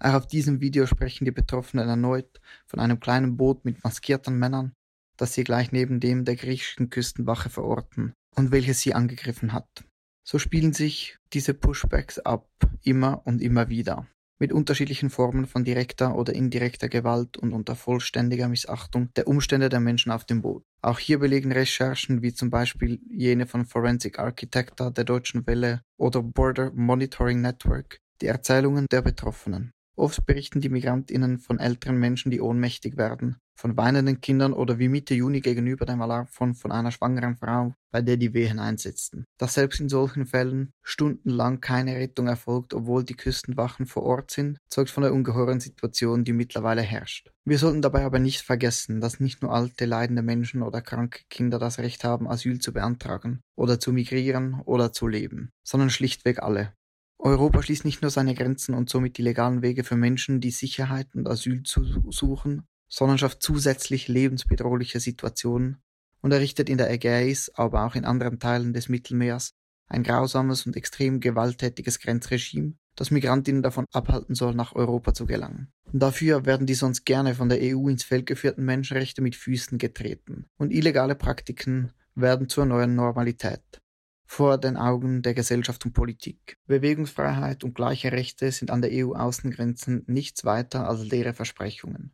Auch 0.00 0.14
auf 0.14 0.26
diesem 0.26 0.60
Video 0.60 0.86
sprechen 0.86 1.24
die 1.24 1.32
Betroffenen 1.32 1.88
erneut 1.88 2.40
von 2.66 2.80
einem 2.80 3.00
kleinen 3.00 3.36
Boot 3.36 3.64
mit 3.64 3.82
maskierten 3.82 4.38
Männern, 4.38 4.72
das 5.16 5.34
sie 5.34 5.44
gleich 5.44 5.72
neben 5.72 6.00
dem 6.00 6.24
der 6.24 6.36
griechischen 6.36 6.90
Küstenwache 6.90 7.50
verorten 7.50 8.14
und 8.36 8.52
welches 8.52 8.80
sie 8.80 8.94
angegriffen 8.94 9.52
hat. 9.52 9.84
So 10.24 10.38
spielen 10.38 10.72
sich 10.72 11.18
diese 11.32 11.54
Pushbacks 11.54 12.18
ab, 12.18 12.48
immer 12.82 13.26
und 13.26 13.40
immer 13.42 13.68
wieder, 13.68 14.06
mit 14.38 14.52
unterschiedlichen 14.52 15.10
Formen 15.10 15.46
von 15.46 15.64
direkter 15.64 16.14
oder 16.14 16.34
indirekter 16.34 16.88
Gewalt 16.88 17.36
und 17.36 17.52
unter 17.52 17.74
vollständiger 17.74 18.48
Missachtung 18.48 19.08
der 19.16 19.26
Umstände 19.26 19.68
der 19.68 19.80
Menschen 19.80 20.12
auf 20.12 20.24
dem 20.24 20.42
Boot. 20.42 20.64
Auch 20.82 20.98
hier 20.98 21.18
belegen 21.18 21.52
Recherchen 21.52 22.22
wie 22.22 22.32
zum 22.32 22.50
Beispiel 22.50 23.00
jene 23.10 23.46
von 23.46 23.64
Forensic 23.64 24.18
Architecta 24.18 24.90
der 24.90 25.04
Deutschen 25.04 25.46
Welle 25.46 25.82
oder 25.96 26.22
Border 26.22 26.70
Monitoring 26.74 27.40
Network 27.40 28.00
die 28.20 28.26
Erzählungen 28.26 28.86
der 28.90 29.02
Betroffenen. 29.02 29.72
Oft 29.96 30.26
berichten 30.26 30.60
die 30.60 30.68
Migrantinnen 30.68 31.38
von 31.38 31.58
älteren 31.58 31.98
Menschen, 31.98 32.30
die 32.30 32.40
ohnmächtig 32.40 32.96
werden, 32.96 33.36
von 33.58 33.76
weinenden 33.76 34.20
Kindern 34.20 34.52
oder 34.52 34.78
wie 34.78 34.88
Mitte 34.88 35.14
Juni 35.14 35.40
gegenüber 35.40 35.84
dem 35.84 36.00
Alarm 36.00 36.28
von, 36.28 36.54
von 36.54 36.70
einer 36.70 36.92
schwangeren 36.92 37.36
Frau, 37.36 37.74
bei 37.90 38.00
der 38.00 38.16
die 38.16 38.32
Wehen 38.32 38.60
einsetzten. 38.60 39.24
Dass 39.36 39.54
selbst 39.54 39.80
in 39.80 39.88
solchen 39.88 40.26
Fällen 40.26 40.70
stundenlang 40.84 41.60
keine 41.60 41.96
Rettung 41.96 42.28
erfolgt, 42.28 42.72
obwohl 42.72 43.02
die 43.02 43.16
Küstenwachen 43.16 43.86
vor 43.86 44.04
Ort 44.04 44.30
sind, 44.30 44.58
zeugt 44.70 44.90
von 44.90 45.02
der 45.02 45.12
ungeheuren 45.12 45.58
Situation, 45.58 46.24
die 46.24 46.32
mittlerweile 46.32 46.82
herrscht. 46.82 47.32
Wir 47.44 47.58
sollten 47.58 47.82
dabei 47.82 48.04
aber 48.04 48.20
nicht 48.20 48.42
vergessen, 48.42 49.00
dass 49.00 49.18
nicht 49.18 49.42
nur 49.42 49.52
alte, 49.52 49.86
leidende 49.86 50.22
Menschen 50.22 50.62
oder 50.62 50.80
kranke 50.80 51.22
Kinder 51.28 51.58
das 51.58 51.78
Recht 51.78 52.04
haben, 52.04 52.28
Asyl 52.28 52.60
zu 52.60 52.72
beantragen 52.72 53.40
oder 53.56 53.80
zu 53.80 53.92
migrieren 53.92 54.60
oder 54.66 54.92
zu 54.92 55.08
leben, 55.08 55.50
sondern 55.66 55.90
schlichtweg 55.90 56.40
alle. 56.40 56.74
Europa 57.20 57.62
schließt 57.62 57.84
nicht 57.84 58.02
nur 58.02 58.12
seine 58.12 58.36
Grenzen 58.36 58.74
und 58.76 58.88
somit 58.88 59.18
die 59.18 59.22
legalen 59.22 59.62
Wege 59.62 59.82
für 59.82 59.96
Menschen, 59.96 60.40
die 60.40 60.52
Sicherheit 60.52 61.08
und 61.16 61.26
Asyl 61.26 61.64
zu 61.64 61.82
suchen, 62.12 62.62
sondern 62.88 63.18
schafft 63.18 63.42
zusätzlich 63.42 64.08
lebensbedrohliche 64.08 65.00
Situationen 65.00 65.82
und 66.20 66.32
errichtet 66.32 66.68
in 66.68 66.78
der 66.78 66.90
Ägäis, 66.90 67.50
aber 67.54 67.84
auch 67.84 67.94
in 67.94 68.04
anderen 68.04 68.38
Teilen 68.38 68.72
des 68.72 68.88
Mittelmeers 68.88 69.52
ein 69.88 70.02
grausames 70.02 70.66
und 70.66 70.76
extrem 70.76 71.20
gewalttätiges 71.20 71.98
Grenzregime, 71.98 72.74
das 72.94 73.10
Migrantinnen 73.10 73.62
davon 73.62 73.86
abhalten 73.92 74.34
soll, 74.34 74.54
nach 74.54 74.74
Europa 74.74 75.14
zu 75.14 75.26
gelangen. 75.26 75.72
Dafür 75.92 76.44
werden 76.44 76.66
die 76.66 76.74
sonst 76.74 77.04
gerne 77.04 77.34
von 77.34 77.48
der 77.48 77.58
EU 77.62 77.88
ins 77.88 78.04
Feld 78.04 78.26
geführten 78.26 78.64
Menschenrechte 78.64 79.22
mit 79.22 79.36
Füßen 79.36 79.78
getreten 79.78 80.46
und 80.58 80.72
illegale 80.72 81.14
Praktiken 81.14 81.92
werden 82.14 82.48
zur 82.48 82.66
neuen 82.66 82.94
Normalität 82.94 83.80
vor 84.28 84.58
den 84.58 84.76
Augen 84.76 85.22
der 85.22 85.32
Gesellschaft 85.32 85.86
und 85.86 85.94
Politik. 85.94 86.58
Bewegungsfreiheit 86.66 87.64
und 87.64 87.74
gleiche 87.74 88.12
Rechte 88.12 88.52
sind 88.52 88.70
an 88.70 88.82
der 88.82 88.90
EU-Außengrenzen 88.92 90.04
nichts 90.06 90.44
weiter 90.44 90.86
als 90.86 91.02
leere 91.04 91.32
Versprechungen. 91.32 92.12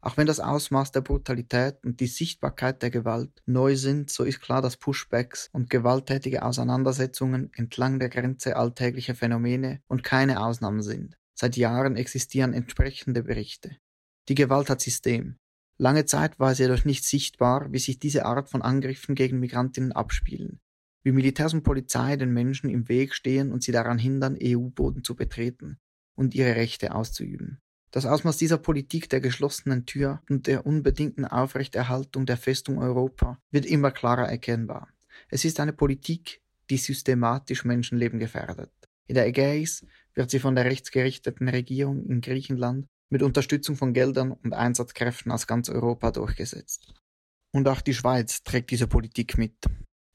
Auch 0.00 0.16
wenn 0.16 0.28
das 0.28 0.38
Ausmaß 0.38 0.92
der 0.92 1.00
Brutalität 1.00 1.84
und 1.84 1.98
die 2.00 2.06
Sichtbarkeit 2.06 2.82
der 2.82 2.90
Gewalt 2.90 3.42
neu 3.46 3.74
sind, 3.76 4.10
so 4.10 4.22
ist 4.22 4.40
klar, 4.40 4.62
dass 4.62 4.76
Pushbacks 4.76 5.50
und 5.52 5.70
gewalttätige 5.70 6.44
Auseinandersetzungen 6.44 7.52
entlang 7.54 7.98
der 7.98 8.08
Grenze 8.08 8.56
alltägliche 8.56 9.16
Phänomene 9.16 9.82
und 9.88 10.04
keine 10.04 10.40
Ausnahmen 10.40 10.82
sind. 10.82 11.18
Seit 11.34 11.56
Jahren 11.56 11.96
existieren 11.96 12.54
entsprechende 12.54 13.24
Berichte. 13.24 13.76
Die 14.28 14.36
Gewalt 14.36 14.70
hat 14.70 14.80
System. 14.80 15.38
Lange 15.78 16.04
Zeit 16.04 16.38
war 16.38 16.52
es 16.52 16.58
jedoch 16.58 16.84
nicht 16.84 17.04
sichtbar, 17.04 17.72
wie 17.72 17.78
sich 17.78 17.98
diese 17.98 18.24
Art 18.24 18.50
von 18.50 18.62
Angriffen 18.62 19.14
gegen 19.14 19.40
Migrantinnen 19.40 19.92
abspielen. 19.92 20.60
Wie 21.04 21.12
Militärs 21.12 21.54
und 21.54 21.62
Polizei 21.62 22.16
den 22.16 22.32
Menschen 22.32 22.68
im 22.68 22.88
Weg 22.88 23.14
stehen 23.14 23.52
und 23.52 23.62
sie 23.62 23.72
daran 23.72 23.98
hindern, 23.98 24.36
EU-Boden 24.40 25.04
zu 25.04 25.14
betreten 25.14 25.78
und 26.16 26.34
ihre 26.34 26.56
Rechte 26.56 26.94
auszuüben. 26.94 27.60
Das 27.90 28.04
Ausmaß 28.04 28.36
dieser 28.36 28.58
Politik 28.58 29.08
der 29.08 29.20
geschlossenen 29.20 29.86
Tür 29.86 30.22
und 30.28 30.46
der 30.46 30.66
unbedingten 30.66 31.24
Aufrechterhaltung 31.24 32.26
der 32.26 32.36
Festung 32.36 32.78
Europa 32.78 33.40
wird 33.50 33.64
immer 33.64 33.90
klarer 33.90 34.28
erkennbar. 34.28 34.88
Es 35.30 35.44
ist 35.46 35.58
eine 35.58 35.72
Politik, 35.72 36.42
die 36.68 36.76
systematisch 36.76 37.64
Menschenleben 37.64 38.18
gefährdet. 38.18 38.70
In 39.06 39.14
der 39.14 39.26
Ägäis 39.26 39.86
wird 40.14 40.30
sie 40.30 40.38
von 40.38 40.54
der 40.54 40.66
rechtsgerichteten 40.66 41.48
Regierung 41.48 42.04
in 42.04 42.20
Griechenland 42.20 42.86
mit 43.08 43.22
Unterstützung 43.22 43.76
von 43.76 43.94
Geldern 43.94 44.32
und 44.32 44.52
Einsatzkräften 44.52 45.32
aus 45.32 45.46
ganz 45.46 45.70
Europa 45.70 46.10
durchgesetzt. 46.10 46.92
Und 47.54 47.66
auch 47.68 47.80
die 47.80 47.94
Schweiz 47.94 48.42
trägt 48.42 48.70
diese 48.70 48.86
Politik 48.86 49.38
mit. 49.38 49.54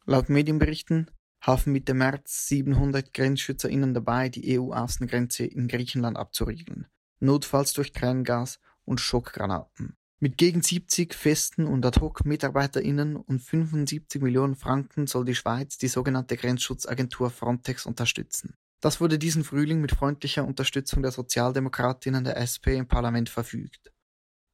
Laut 0.06 0.30
Medienberichten 0.30 1.10
halfen 1.42 1.74
Mitte 1.74 1.96
März 1.96 2.48
700 2.50 3.12
GrenzschützerInnen 3.16 3.96
dabei, 3.96 4.30
die 4.30 4.60
EU-Außengrenze 4.60 5.46
in 5.46 5.68
Griechenland 5.68 6.18
abzuriegeln 6.18 6.86
notfalls 7.24 7.74
durch 7.74 7.94
Tränengas 7.94 8.60
und 8.86 9.00
Schockgranaten. 9.00 9.96
Mit 10.20 10.38
gegen 10.38 10.62
70 10.62 11.14
festen 11.14 11.66
und 11.66 11.86
Ad-Hoc-MitarbeiterInnen 11.86 13.16
und 13.16 13.42
75 13.42 14.22
Millionen 14.22 14.56
Franken 14.56 15.08
soll 15.08 15.26
die 15.26 15.36
Schweiz 15.36 15.78
die 15.78 15.90
sogenannte 15.90 16.38
Grenzschutzagentur 16.38 17.30
Frontex 17.30 17.86
unterstützen. 17.86 18.56
Das 18.80 19.02
wurde 19.02 19.18
diesen 19.18 19.44
Frühling 19.44 19.82
mit 19.82 19.92
freundlicher 19.92 20.46
Unterstützung 20.46 21.02
der 21.02 21.12
Sozialdemokratinnen 21.12 22.24
der 22.24 22.38
SP 22.40 22.76
im 22.76 22.88
Parlament 22.88 23.30
verfügt. 23.30 23.92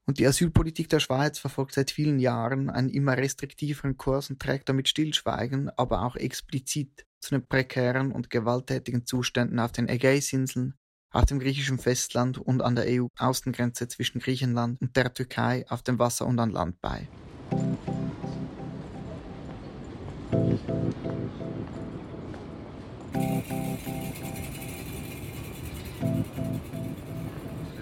Und 0.08 0.18
die 0.18 0.26
Asylpolitik 0.26 0.90
der 0.90 1.00
Schweiz 1.00 1.38
verfolgt 1.38 1.74
seit 1.74 1.92
vielen 1.92 2.18
Jahren 2.18 2.72
einen 2.72 2.90
immer 2.90 3.16
restriktiveren 3.16 3.96
Kurs 3.96 4.32
und 4.32 4.40
trägt 4.40 4.70
damit 4.70 4.88
Stillschweigen, 4.88 5.70
aber 5.78 6.02
auch 6.02 6.16
explizit 6.16 7.06
zu 7.20 7.36
den 7.36 7.46
prekären 7.46 8.12
und 8.12 8.32
gewalttätigen 8.32 9.06
Zuständen 9.06 9.60
auf 9.60 9.72
den 9.72 9.88
Ägäisinseln, 9.88 10.74
auf 11.12 11.26
dem 11.26 11.40
griechischen 11.40 11.80
Festland 11.80 12.38
und 12.38 12.62
an 12.62 12.76
der 12.76 12.86
EU-Außengrenze 12.88 13.88
zwischen 13.88 14.20
Griechenland 14.20 14.80
und 14.82 14.96
der 14.96 15.14
Türkei 15.14 15.66
auf 15.70 15.82
dem 15.82 15.98
Wasser 15.98 16.28
und 16.28 16.40
an 16.40 16.52
Land 16.52 16.80
bei. 16.82 17.08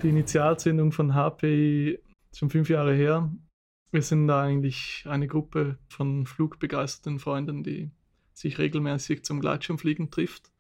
Die 0.04 0.10
Initialzündung 0.10 0.92
von 0.92 1.14
HPI 1.14 2.00
ist 2.32 2.40
schon 2.40 2.50
fünf 2.50 2.70
Jahre 2.70 2.94
her. 2.94 3.30
Wir 3.92 4.02
sind 4.02 4.28
da 4.28 4.44
eigentlich 4.44 5.04
eine 5.08 5.28
Gruppe 5.28 5.80
von 5.90 6.26
flugbegeisterten 6.26 7.20
Freunden, 7.20 7.64
die 7.64 7.92
sich 8.34 8.58
regelmäßig 8.60 9.26
zum 9.26 9.42
Gleitschirmfliegen 9.42 10.12
trifft. 10.12 10.52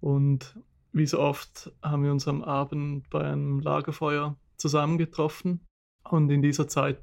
Und 0.00 0.58
wie 0.92 1.06
so 1.06 1.20
oft 1.20 1.72
haben 1.82 2.04
wir 2.04 2.12
uns 2.12 2.28
am 2.28 2.42
Abend 2.42 3.08
bei 3.10 3.24
einem 3.24 3.60
Lagerfeuer 3.60 4.36
zusammengetroffen 4.56 5.66
und 6.04 6.30
in 6.30 6.42
dieser 6.42 6.68
Zeit 6.68 7.02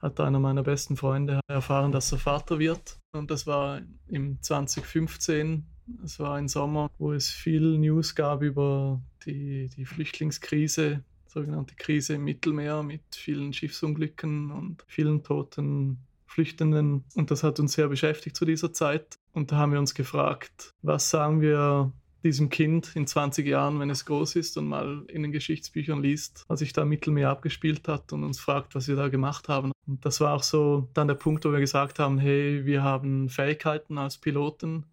hat 0.00 0.18
einer 0.20 0.40
meiner 0.40 0.62
besten 0.62 0.96
Freunde 0.96 1.40
erfahren, 1.46 1.92
dass 1.92 2.10
er 2.12 2.18
Vater 2.18 2.58
wird. 2.58 2.98
Und 3.12 3.30
das 3.30 3.46
war 3.46 3.82
im 4.08 4.40
2015. 4.42 5.66
Es 6.04 6.18
war 6.18 6.36
ein 6.36 6.48
Sommer, 6.48 6.90
wo 6.98 7.12
es 7.12 7.28
viel 7.28 7.78
News 7.78 8.14
gab 8.14 8.42
über 8.42 9.02
die, 9.26 9.68
die 9.68 9.84
Flüchtlingskrise, 9.84 11.04
sogenannte 11.26 11.74
Krise 11.74 12.14
im 12.14 12.24
Mittelmeer 12.24 12.82
mit 12.82 13.02
vielen 13.14 13.52
Schiffsunglücken 13.52 14.50
und 14.50 14.84
vielen 14.86 15.22
toten 15.22 15.98
Flüchtenden. 16.26 17.04
Und 17.14 17.30
das 17.30 17.42
hat 17.42 17.60
uns 17.60 17.72
sehr 17.72 17.88
beschäftigt 17.88 18.36
zu 18.36 18.44
dieser 18.44 18.72
Zeit. 18.72 19.16
Und 19.32 19.52
da 19.52 19.56
haben 19.56 19.72
wir 19.72 19.80
uns 19.80 19.94
gefragt, 19.94 20.72
was 20.82 21.10
sagen 21.10 21.40
wir 21.40 21.92
diesem 22.22 22.48
Kind 22.50 22.94
in 22.94 23.06
20 23.06 23.46
Jahren, 23.46 23.80
wenn 23.80 23.90
es 23.90 24.04
groß 24.04 24.36
ist 24.36 24.56
und 24.56 24.66
mal 24.66 25.04
in 25.08 25.22
den 25.22 25.32
Geschichtsbüchern 25.32 26.02
liest, 26.02 26.44
was 26.48 26.60
sich 26.60 26.72
da 26.72 26.82
im 26.82 26.88
Mittelmeer 26.88 27.30
abgespielt 27.30 27.88
hat 27.88 28.12
und 28.12 28.24
uns 28.24 28.40
fragt, 28.40 28.74
was 28.74 28.88
wir 28.88 28.96
da 28.96 29.08
gemacht 29.08 29.48
haben. 29.48 29.72
Und 29.86 30.04
das 30.04 30.20
war 30.20 30.34
auch 30.34 30.42
so 30.42 30.88
dann 30.94 31.08
der 31.08 31.14
Punkt, 31.14 31.44
wo 31.44 31.52
wir 31.52 31.60
gesagt 31.60 31.98
haben, 31.98 32.18
hey, 32.18 32.64
wir 32.64 32.82
haben 32.82 33.28
Fähigkeiten 33.28 33.98
als 33.98 34.18
Piloten, 34.18 34.86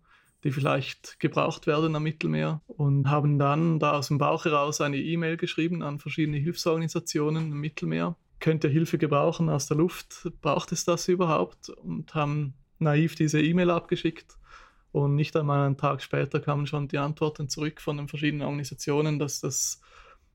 die 0.44 0.52
vielleicht 0.52 1.20
gebraucht 1.20 1.68
werden 1.68 1.96
am 1.96 2.04
Mittelmeer 2.04 2.62
und 2.68 3.10
haben 3.10 3.40
dann 3.40 3.80
da 3.80 3.92
aus 3.92 4.08
dem 4.08 4.18
Bauch 4.18 4.46
heraus 4.46 4.82
eine 4.82 4.98
E-Mail 4.98 5.38
geschrieben 5.38 5.82
an 5.84 6.00
verschiedene 6.00 6.38
Hilfsorganisationen 6.38 7.52
im 7.52 7.60
Mittelmeer. 7.60 8.16
Könnt 8.40 8.64
ihr 8.64 8.70
Hilfe 8.70 8.98
gebrauchen 8.98 9.50
aus 9.50 9.66
der 9.66 9.78
Luft? 9.78 10.32
Braucht 10.42 10.72
es 10.72 10.86
das 10.86 11.08
überhaupt? 11.08 11.70
Und 11.70 12.14
haben 12.14 12.54
naiv 12.80 13.16
diese 13.16 13.42
E-Mail 13.42 13.72
abgeschickt 13.72 14.38
und 14.92 15.16
nicht 15.16 15.36
einmal 15.36 15.66
einen 15.66 15.78
Tag 15.78 16.02
später 16.02 16.40
kamen 16.40 16.68
schon 16.68 16.88
die 16.88 16.98
Antworten 16.98 17.50
zurück 17.50 17.82
von 17.82 17.98
den 17.98 18.08
verschiedenen 18.08 18.44
Organisationen, 18.44 19.20
dass 19.20 19.40
das 19.42 19.82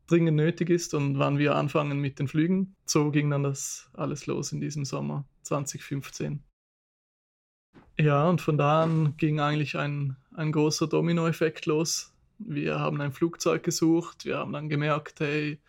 dringend 0.07 0.37
nötig 0.37 0.71
ist 0.71 0.95
und 0.95 1.19
wann 1.19 1.39
wir 1.39 1.57
anfangen 1.57 1.99
mit 1.99 2.19
den 2.19 2.29
Flügen. 2.29 2.75
So 2.85 3.11
ging 3.11 3.31
dann 3.31 3.43
das 3.43 3.91
alles 3.95 4.27
los 4.27 4.53
in 4.53 4.61
diesem 4.61 4.85
Sommer 4.85 5.25
2015. 5.43 6.43
Ja, 7.99 8.29
und 8.29 8.41
von 8.41 8.59
da 8.59 8.83
an 8.83 9.15
ging 9.17 9.41
eigentlich 9.41 9.77
ein, 9.77 10.17
ein 10.35 10.53
großer 10.53 10.87
Dominoeffekt 10.87 11.67
los. 11.67 12.13
Wir 12.39 12.81
haben 12.81 13.01
ein 13.01 13.13
Flugzeug 13.13 13.63
gesucht, 13.63 14.25
wir 14.25 14.39
haben 14.39 14.53
dann 14.53 14.69
gemerkt, 14.69 15.21
hey, 15.21 15.61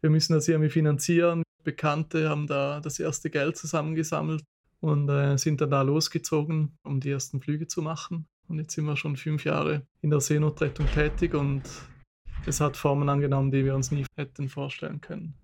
wir 0.00 0.10
müssen 0.10 0.34
das 0.34 0.48
irgendwie 0.48 0.70
finanzieren. 0.70 1.42
Bekannte 1.64 2.28
haben 2.28 2.46
da 2.46 2.80
das 2.80 3.00
erste 3.00 3.28
Geld 3.28 3.56
zusammengesammelt 3.56 4.44
und 4.80 5.08
äh, 5.08 5.36
sind 5.36 5.60
dann 5.60 5.70
da 5.70 5.82
losgezogen, 5.82 6.76
um 6.82 7.00
die 7.00 7.10
ersten 7.10 7.40
Flüge 7.40 7.66
zu 7.66 7.82
machen. 7.82 8.26
Und 8.48 8.58
jetzt 8.58 8.74
sind 8.74 8.84
wir 8.84 8.96
schon 8.96 9.16
fünf 9.16 9.44
Jahre 9.44 9.86
in 10.02 10.10
der 10.10 10.20
Seenotrettung 10.20 10.86
tätig 10.94 11.34
und 11.34 11.62
es 12.46 12.60
hat 12.60 12.76
Formen 12.76 13.08
angenommen, 13.08 13.50
die 13.50 13.64
wir 13.64 13.74
uns 13.74 13.90
nie 13.90 14.06
hätten 14.16 14.48
vorstellen 14.48 15.00
können. 15.00 15.34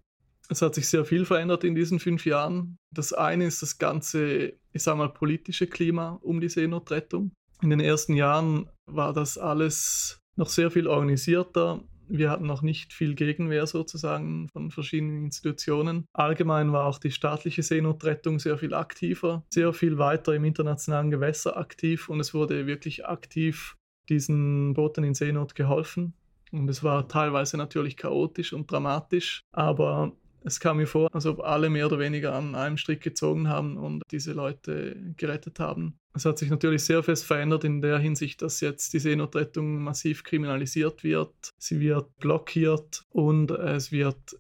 Es 0.49 0.63
hat 0.63 0.75
sich 0.75 0.89
sehr 0.89 1.05
viel 1.05 1.25
verändert 1.25 1.65
in 1.65 1.75
diesen 1.75 1.99
fünf 1.99 2.27
Jahren. 2.27 2.77
Das 2.93 3.13
eine 3.13 3.47
ist 3.47 3.63
das 3.63 3.79
ganze, 3.79 4.53
ich 4.73 4.83
sage 4.83 4.99
mal, 4.99 5.09
politische 5.09 5.67
Klima 5.67 6.19
um 6.23 6.41
die 6.41 6.49
Seenotrettung. 6.49 7.33
In 7.63 7.71
den 7.71 7.81
ersten 7.81 8.15
Jahren 8.15 8.69
war 8.87 9.13
das 9.13 9.39
alles 9.39 10.21
noch 10.37 10.49
sehr 10.49 10.71
viel 10.71 10.87
organisierter 10.87 11.83
wir 12.13 12.31
hatten 12.31 12.47
noch 12.47 12.63
nicht 12.63 12.93
viel 12.93 13.15
Gegenwehr 13.15 13.67
sozusagen 13.67 14.49
von 14.53 14.71
verschiedenen 14.71 15.25
Institutionen. 15.25 16.05
Allgemein 16.13 16.73
war 16.73 16.85
auch 16.85 16.99
die 16.99 17.11
staatliche 17.11 17.63
Seenotrettung 17.63 18.39
sehr 18.39 18.59
viel 18.59 18.75
aktiver, 18.75 19.45
sehr 19.53 19.73
viel 19.73 19.99
weiter 19.99 20.35
im 20.35 20.45
internationalen 20.45 21.11
Gewässer 21.11 21.57
aktiv 21.57 22.09
und 22.09 22.21
es 22.21 22.35
wurde 22.35 22.67
wirklich 22.67 23.07
aktiv 23.07 23.77
diesen 24.09 24.75
Booten 24.75 25.05
in 25.05 25.15
Seenot 25.15 25.55
geholfen. 25.55 26.15
Und 26.51 26.69
es 26.69 26.85
war 26.85 27.09
teilweise 27.09 27.57
natürlich 27.57 27.97
chaotisch 27.97 28.53
und 28.53 28.71
dramatisch, 28.71 29.41
aber 29.53 30.13
Es 30.45 30.59
kam 30.59 30.79
mir 30.79 30.87
vor, 30.87 31.09
als 31.13 31.27
ob 31.27 31.41
alle 31.41 31.71
mehr 31.71 31.87
oder 31.87 31.99
weniger 31.99 32.35
an 32.35 32.55
einem 32.55 32.77
Strick 32.77 33.01
gezogen 33.01 33.49
haben 33.49 33.77
und 33.77 34.03
diese 34.11 34.33
Leute 34.33 35.15
gerettet 35.17 35.61
haben. 35.61 35.99
Es 36.15 36.25
hat 36.27 36.39
sich 36.39 36.51
natürlich 36.51 36.85
sehr 36.85 37.03
fest 37.03 37.25
verändert 37.25 37.65
in 37.65 37.81
der 37.81 37.99
Hinsicht, 37.99 38.43
dass 38.43 38.61
jetzt 38.61 38.93
die 38.93 38.99
Seenotrettung 38.99 39.83
massiv 39.83 40.25
kriminalisiert 40.25 41.05
wird. 41.05 41.33
Sie 41.59 41.81
wird 41.81 42.15
blockiert 42.19 43.03
und 43.11 43.51
es 43.51 43.93
wird 43.93 44.37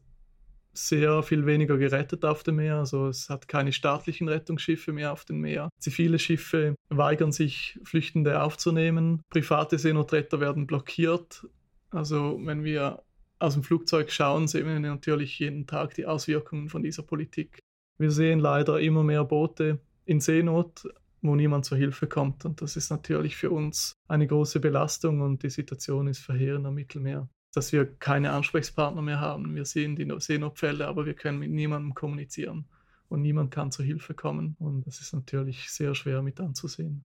sehr 0.74 1.22
viel 1.22 1.46
weniger 1.46 1.76
gerettet 1.78 2.24
auf 2.24 2.42
dem 2.42 2.56
Meer. 2.56 2.76
Also 2.76 3.08
es 3.08 3.28
hat 3.28 3.48
keine 3.48 3.72
staatlichen 3.72 4.28
Rettungsschiffe 4.28 4.92
mehr 4.92 5.12
auf 5.12 5.24
dem 5.24 5.40
Meer. 5.40 5.68
Zivile 5.78 6.18
Schiffe 6.18 6.74
weigern 6.88 7.32
sich, 7.32 7.78
Flüchtende 7.84 8.42
aufzunehmen. 8.42 9.22
Private 9.30 9.78
Seenotretter 9.78 10.40
werden 10.40 10.66
blockiert. 10.66 11.46
Also 11.90 12.40
wenn 12.44 12.64
wir 12.64 13.02
aus 13.38 13.54
dem 13.54 13.62
Flugzeug 13.62 14.10
schauen, 14.10 14.46
sehen 14.46 14.66
wir 14.66 14.78
natürlich 14.78 15.38
jeden 15.38 15.66
Tag 15.66 15.94
die 15.94 16.06
Auswirkungen 16.06 16.68
von 16.68 16.82
dieser 16.82 17.02
Politik. 17.02 17.58
Wir 17.98 18.10
sehen 18.10 18.40
leider 18.40 18.80
immer 18.80 19.02
mehr 19.02 19.24
Boote 19.24 19.78
in 20.04 20.20
Seenot, 20.20 20.84
wo 21.22 21.34
niemand 21.34 21.64
zur 21.64 21.78
Hilfe 21.78 22.06
kommt. 22.06 22.44
Und 22.44 22.60
das 22.60 22.76
ist 22.76 22.90
natürlich 22.90 23.36
für 23.36 23.50
uns 23.50 23.94
eine 24.08 24.26
große 24.26 24.60
Belastung 24.60 25.20
und 25.22 25.42
die 25.42 25.50
Situation 25.50 26.08
ist 26.08 26.20
verheerend 26.20 26.66
am 26.66 26.74
Mittelmeer 26.74 27.28
dass 27.54 27.72
wir 27.72 27.86
keine 27.98 28.32
Ansprechpartner 28.32 29.02
mehr 29.02 29.20
haben. 29.20 29.54
Wir 29.54 29.64
sehen 29.64 29.94
die 29.94 30.10
Seenotfälle, 30.18 30.86
aber 30.86 31.06
wir 31.06 31.14
können 31.14 31.38
mit 31.38 31.50
niemandem 31.50 31.94
kommunizieren 31.94 32.66
und 33.08 33.20
niemand 33.20 33.50
kann 33.50 33.70
zur 33.70 33.84
Hilfe 33.84 34.14
kommen. 34.14 34.56
Und 34.58 34.86
das 34.86 35.00
ist 35.00 35.12
natürlich 35.12 35.70
sehr 35.70 35.94
schwer 35.94 36.22
mit 36.22 36.40
anzusehen. 36.40 37.04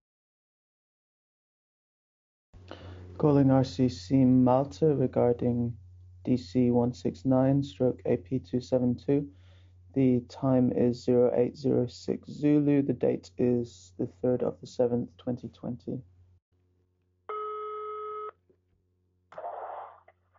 Calling 3.18 3.50
RCC 3.50 4.26
Malta 4.26 4.94
regarding 4.94 5.76
DC 6.26 6.68
169 6.70 7.74
stroke 7.74 8.06
AP 8.06 8.46
272. 8.46 9.26
The 9.98 10.22
time 10.30 10.72
is 10.76 11.10
0806 11.10 12.30
Zulu. 12.30 12.84
The 12.84 12.94
date 12.94 13.32
is 13.40 13.94
the 13.98 14.08
3rd 14.22 14.44
of 14.44 14.62
the 14.62 14.68
7th, 14.68 15.08
2020. 15.18 16.00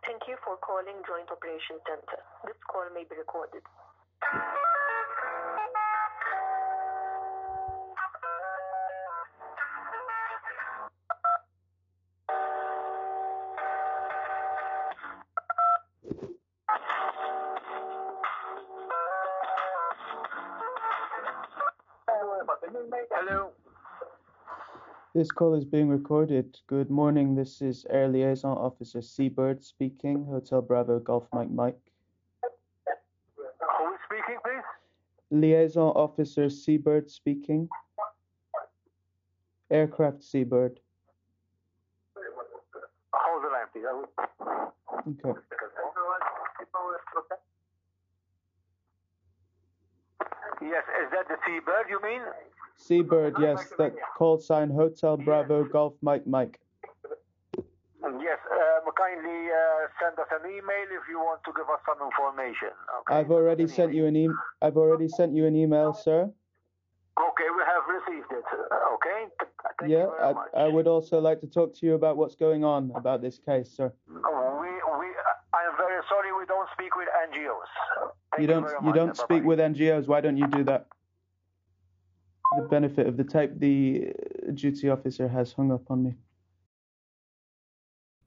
Thank 0.05 0.21
you 0.29 0.37
for 0.45 0.55
calling 0.63 0.95
Joint 1.05 1.27
Operations 1.29 1.81
Center. 1.85 2.23
This 2.45 2.55
call 2.71 2.85
may 2.95 3.03
be 3.03 3.17
recorded. 3.17 3.63
This 25.19 25.31
call 25.33 25.53
is 25.53 25.65
being 25.65 25.89
recorded. 25.89 26.57
Good 26.67 26.89
morning. 26.89 27.35
This 27.35 27.61
is 27.61 27.85
Air 27.89 28.07
Liaison 28.07 28.57
Officer 28.57 29.01
Seabird 29.01 29.61
speaking, 29.61 30.23
Hotel 30.23 30.61
Bravo 30.61 30.97
Golf 30.99 31.27
Mike 31.33 31.51
Mike. 31.51 31.77
Who 32.41 33.93
is 33.93 33.99
speaking, 34.05 34.37
please? 34.45 34.63
Liaison 35.29 35.89
Officer 35.89 36.49
Seabird 36.49 37.11
speaking. 37.11 37.67
Aircraft 39.69 40.23
Seabird. 40.23 40.79
Hold 43.11 43.43
the 43.43 43.49
line, 43.49 43.67
please. 43.73 45.25
Okay. 45.25 45.37
Yes, 50.61 50.83
is 51.03 51.11
that 51.11 51.27
the 51.27 51.37
Seabird 51.45 51.89
you 51.89 52.01
mean? 52.01 52.21
Seabird, 52.75 53.35
yes, 53.39 53.71
that 53.77 53.93
call 54.17 54.37
sign 54.39 54.69
Hotel 54.69 55.17
Bravo 55.17 55.63
Golf 55.63 55.93
Mike 56.01 56.25
Mike. 56.27 56.59
Yes, 57.57 58.39
um, 58.51 58.91
kindly 58.95 59.51
uh, 59.51 59.87
send 59.99 60.17
us 60.19 60.27
an 60.31 60.49
email 60.49 60.87
if 60.91 61.03
you 61.09 61.19
want 61.19 61.43
to 61.43 61.51
give 61.51 61.67
us 61.67 61.79
some 61.85 61.99
information. 61.99 62.71
Okay? 63.01 63.15
I've 63.15 63.31
already 63.31 63.67
sent 63.67 63.93
you 63.93 64.05
an 64.05 64.15
e- 64.15 64.29
I've 64.61 64.77
already 64.77 65.09
sent 65.09 65.35
you 65.35 65.45
an 65.45 65.55
email, 65.55 65.93
sir. 65.93 66.31
Okay, 67.19 67.49
we 67.51 67.61
have 67.67 67.83
received 67.87 68.31
it. 68.31 68.45
Uh, 68.47 68.95
okay. 68.95 69.27
Thank 69.79 69.91
yeah, 69.91 70.07
I, 70.55 70.63
I, 70.63 70.67
would 70.67 70.87
also 70.87 71.19
like 71.19 71.41
to 71.41 71.47
talk 71.47 71.75
to 71.75 71.85
you 71.85 71.95
about 71.95 72.15
what's 72.15 72.35
going 72.35 72.63
on 72.63 72.91
about 72.95 73.21
this 73.21 73.39
case, 73.39 73.69
sir. 73.75 73.91
We, 74.07 74.15
we, 74.15 75.07
I 75.51 75.61
am 75.67 75.75
very 75.75 76.01
sorry. 76.07 76.31
We 76.31 76.45
don't 76.47 76.67
speak 76.73 76.95
with 76.95 77.07
NGOs. 77.27 78.11
You 78.39 78.47
don't, 78.47 78.67
you, 78.83 78.93
don't 78.93 79.15
speak 79.15 79.43
with 79.43 79.59
NGOs. 79.59 80.07
Why 80.07 80.21
don't 80.21 80.37
you 80.37 80.47
do 80.47 80.63
that? 80.65 80.87
the 82.55 82.63
benefit 82.63 83.07
of 83.07 83.17
the 83.17 83.23
tape 83.23 83.59
the 83.59 84.13
duty 84.53 84.89
officer 84.89 85.27
has 85.27 85.53
hung 85.53 85.71
up 85.71 85.89
on 85.89 86.03
me. 86.03 86.15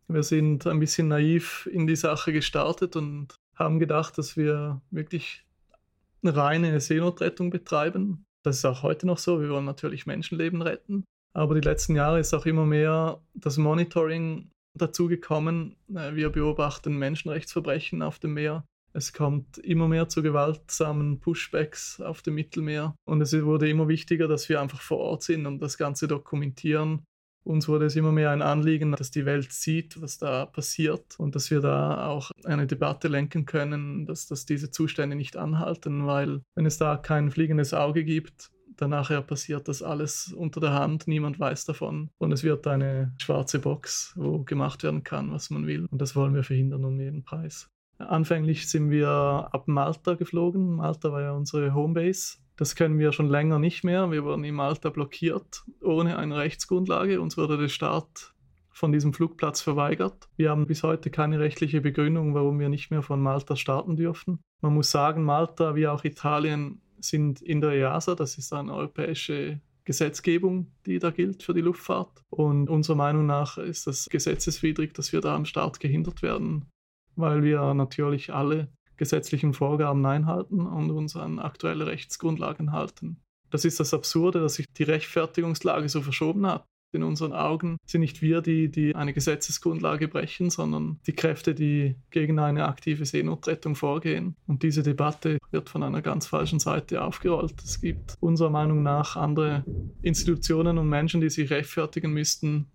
Wir 0.09 0.23
sind 0.23 0.67
ein 0.67 0.79
bisschen 0.79 1.09
naiv 1.09 1.69
in 1.73 1.87
die 1.87 1.97
Sache 1.97 2.33
gestartet 2.33 2.97
und 2.97 3.35
haben 3.55 3.79
gedacht, 3.79 4.19
dass 4.19 4.37
wir 4.37 4.83
wirklich 4.91 5.47
eine 6.23 6.37
reine 6.37 6.81
Seenotrettung 6.81 7.51
betreiben. 7.51 8.25
Das 8.43 8.59
ist 8.59 8.65
auch 8.65 8.83
heute 8.83 9.07
noch 9.07 9.19
so. 9.19 9.41
Wir 9.41 9.49
wollen 9.49 9.65
natürlich 9.65 10.07
Menschenleben 10.07 10.61
retten. 10.61 11.05
Aber 11.35 11.55
die 11.55 11.67
letzten 11.67 11.97
Jahre 11.97 12.21
ist 12.21 12.35
auch 12.35 12.45
immer 12.45 12.67
mehr 12.67 13.23
das 13.35 13.57
Monitoring 13.57 14.51
dazugekommen. 14.75 15.77
Äh, 15.89 16.15
wir 16.15 16.31
beobachten 16.31 16.99
Menschenrechtsverbrechen 16.99 18.03
auf 18.03 18.19
dem 18.19 18.35
Meer. 18.35 18.65
Es 18.95 19.13
kommt 19.13 19.59
immer 19.59 19.89
mehr 19.89 20.09
zu 20.09 20.23
gewaltsamen 20.23 21.19
Pushbacks 21.19 22.01
auf 22.01 22.21
dem 22.23 22.35
Mittelmeer 22.35 22.95
und 23.05 23.23
es 23.23 23.33
wurde 23.33 23.69
immer 23.69 23.89
wichtiger, 23.89 24.29
dass 24.29 24.49
wir 24.49 24.61
einfach 24.61 24.83
vor 24.83 24.99
Ort 24.99 25.23
sind 25.23 25.47
und 25.47 25.61
das 25.61 25.79
Ganze 25.79 26.09
dokumentieren. 26.09 27.03
Uns 27.45 27.69
wurde 27.69 27.87
es 27.87 27.97
immer 27.97 28.13
mehr 28.13 28.31
ein 28.31 28.43
Anliegen, 28.43 28.93
dass 28.93 29.11
die 29.11 29.25
Welt 29.25 29.53
sieht, 29.53 30.01
was 30.01 30.19
da 30.19 30.47
passiert 30.47 31.19
und 31.19 31.35
dass 31.35 31.51
wir 31.51 31.61
da 31.61 32.07
auch 32.07 32.31
eine 32.45 32.67
Debatte 32.67 33.09
lenken 33.09 33.47
können, 33.47 34.07
dass, 34.07 34.27
dass 34.27 34.47
diese 34.47 34.71
Zustände 34.71 35.17
nicht 35.17 35.37
anhalten, 35.37 36.07
weil 36.07 36.43
wenn 36.55 36.67
es 36.67 36.79
da 36.79 36.97
kein 36.97 37.31
fliegendes 37.31 37.75
Auge 37.75 38.05
gibt, 38.05 38.51
dann 38.77 38.91
nachher 38.91 39.23
passiert 39.23 39.69
das 39.69 39.83
alles 39.83 40.33
unter 40.33 40.61
der 40.61 40.73
Hand, 40.73 41.07
niemand 41.09 41.41
weiß 41.41 41.65
davon 41.65 42.11
und 42.19 42.33
es 42.33 42.43
wird 42.43 42.67
eine 42.67 43.15
schwarze 43.19 43.59
Box, 43.59 44.13
wo 44.17 44.45
gemacht 44.45 44.83
werden 44.83 45.03
kann, 45.03 45.33
was 45.33 45.51
man 45.51 45.67
will 45.67 45.87
und 45.91 46.01
das 46.01 46.15
wollen 46.15 46.35
wir 46.35 46.45
verhindern 46.45 46.85
um 46.85 46.99
jeden 47.01 47.25
Preis. 47.25 47.72
Anfänglich 48.09 48.69
sind 48.69 48.91
wir 48.91 49.09
ab 49.09 49.69
Malta 49.69 50.15
geflogen. 50.15 50.77
Malta 50.77 51.13
war 51.13 51.23
ja 51.23 51.33
unsere 51.33 51.75
Homebase. 51.75 52.39
Das 52.57 52.77
können 52.77 52.99
wir 52.99 53.13
schon 53.13 53.29
länger 53.29 53.59
nicht 53.59 53.83
mehr. 53.83 54.11
Wir 54.11 54.25
wurden 54.25 54.45
in 54.45 54.55
Malta 54.55 54.91
blockiert, 54.91 55.65
ohne 55.83 56.19
eine 56.19 56.37
Rechtsgrundlage. 56.37 57.21
Uns 57.21 57.37
wurde 57.37 57.57
der 57.57 57.69
Start 57.69 58.35
von 58.71 58.93
diesem 58.93 59.13
Flugplatz 59.13 59.61
verweigert. 59.61 60.29
Wir 60.37 60.51
haben 60.51 60.67
bis 60.67 60.83
heute 60.83 61.11
keine 61.11 61.39
rechtliche 61.39 61.81
Begründung, 61.81 62.35
warum 62.35 62.59
wir 62.59 62.69
nicht 62.69 62.91
mehr 62.91 63.03
von 63.03 63.21
Malta 63.21 63.57
starten 63.57 63.97
dürfen. 63.97 64.41
Man 64.61 64.75
muss 64.75 64.91
sagen, 64.91 65.25
Malta 65.25 65.75
wie 65.75 65.87
auch 65.87 66.05
Italien 66.05 66.81
sind 67.01 67.43
in 67.43 67.61
der 67.61 67.73
EASA, 67.73 68.15
das 68.15 68.39
ist 68.39 68.53
eine 68.53 68.73
europäische 68.73 69.61
Gesetzgebung, 69.85 70.73
die 70.87 70.99
da 71.01 71.11
gilt 71.11 71.43
für 71.43 71.55
die 71.55 71.61
Luftfahrt. 71.61 72.23
Und 72.31 72.71
unserer 72.71 72.97
Meinung 72.97 73.27
nach 73.27 73.59
ist 73.59 73.87
das 73.87 74.09
gesetzeswidrig, 74.09 74.95
dass 74.95 75.13
wir 75.13 75.21
da 75.21 75.35
am 75.35 75.45
Start 75.45 75.81
gehindert 75.81 76.23
werden 76.23 76.67
weil 77.17 77.43
wir 77.43 77.75
natürlich 77.75 78.33
alle 78.33 78.69
gesetzlichen 78.97 79.53
Vorgaben 79.53 80.05
einhalten 80.07 80.67
und 80.67 80.91
uns 80.91 81.17
an 81.17 81.39
aktuelle 81.39 81.87
Rechtsgrundlagen 81.87 82.73
halten. 82.73 83.17
Das 83.51 83.65
ist 83.65 83.81
das 83.81 83.93
Absurde, 83.93 84.41
dass 84.41 84.55
sich 84.55 84.67
die 84.79 84.85
Rechtfertigungslage 84.85 85.89
so 85.89 86.01
verschoben 86.03 86.47
hat. 86.47 86.65
In 86.95 87.03
unseren 87.03 87.33
Augen 87.33 87.79
sind 87.87 88.03
nicht 88.03 88.21
wir 88.21 88.43
die, 88.43 88.71
die 88.71 88.95
eine 88.95 89.15
Gesetzesgrundlage 89.15 90.09
brechen, 90.09 90.51
sondern 90.51 91.01
die 91.07 91.15
Kräfte, 91.15 91.55
die 91.55 91.97
gegen 92.11 92.39
eine 92.39 92.69
aktive 92.69 93.07
Seenotrettung 93.07 93.77
vorgehen. 93.77 94.37
Und 94.47 94.63
diese 94.63 94.83
Debatte 94.83 95.39
wird 95.51 95.71
von 95.71 95.83
einer 95.83 96.03
ganz 96.03 96.27
falschen 96.27 96.61
Seite 96.61 97.03
aufgerollt. 97.03 97.55
Es 97.65 97.81
gibt 97.81 98.17
unserer 98.21 98.51
Meinung 98.51 98.83
nach 98.83 99.17
andere 99.17 99.65
Institutionen 100.03 100.77
und 100.77 100.89
Menschen, 100.89 101.23
die 101.23 101.31
sich 101.31 101.51
rechtfertigen 101.51 102.13
müssten, 102.13 102.67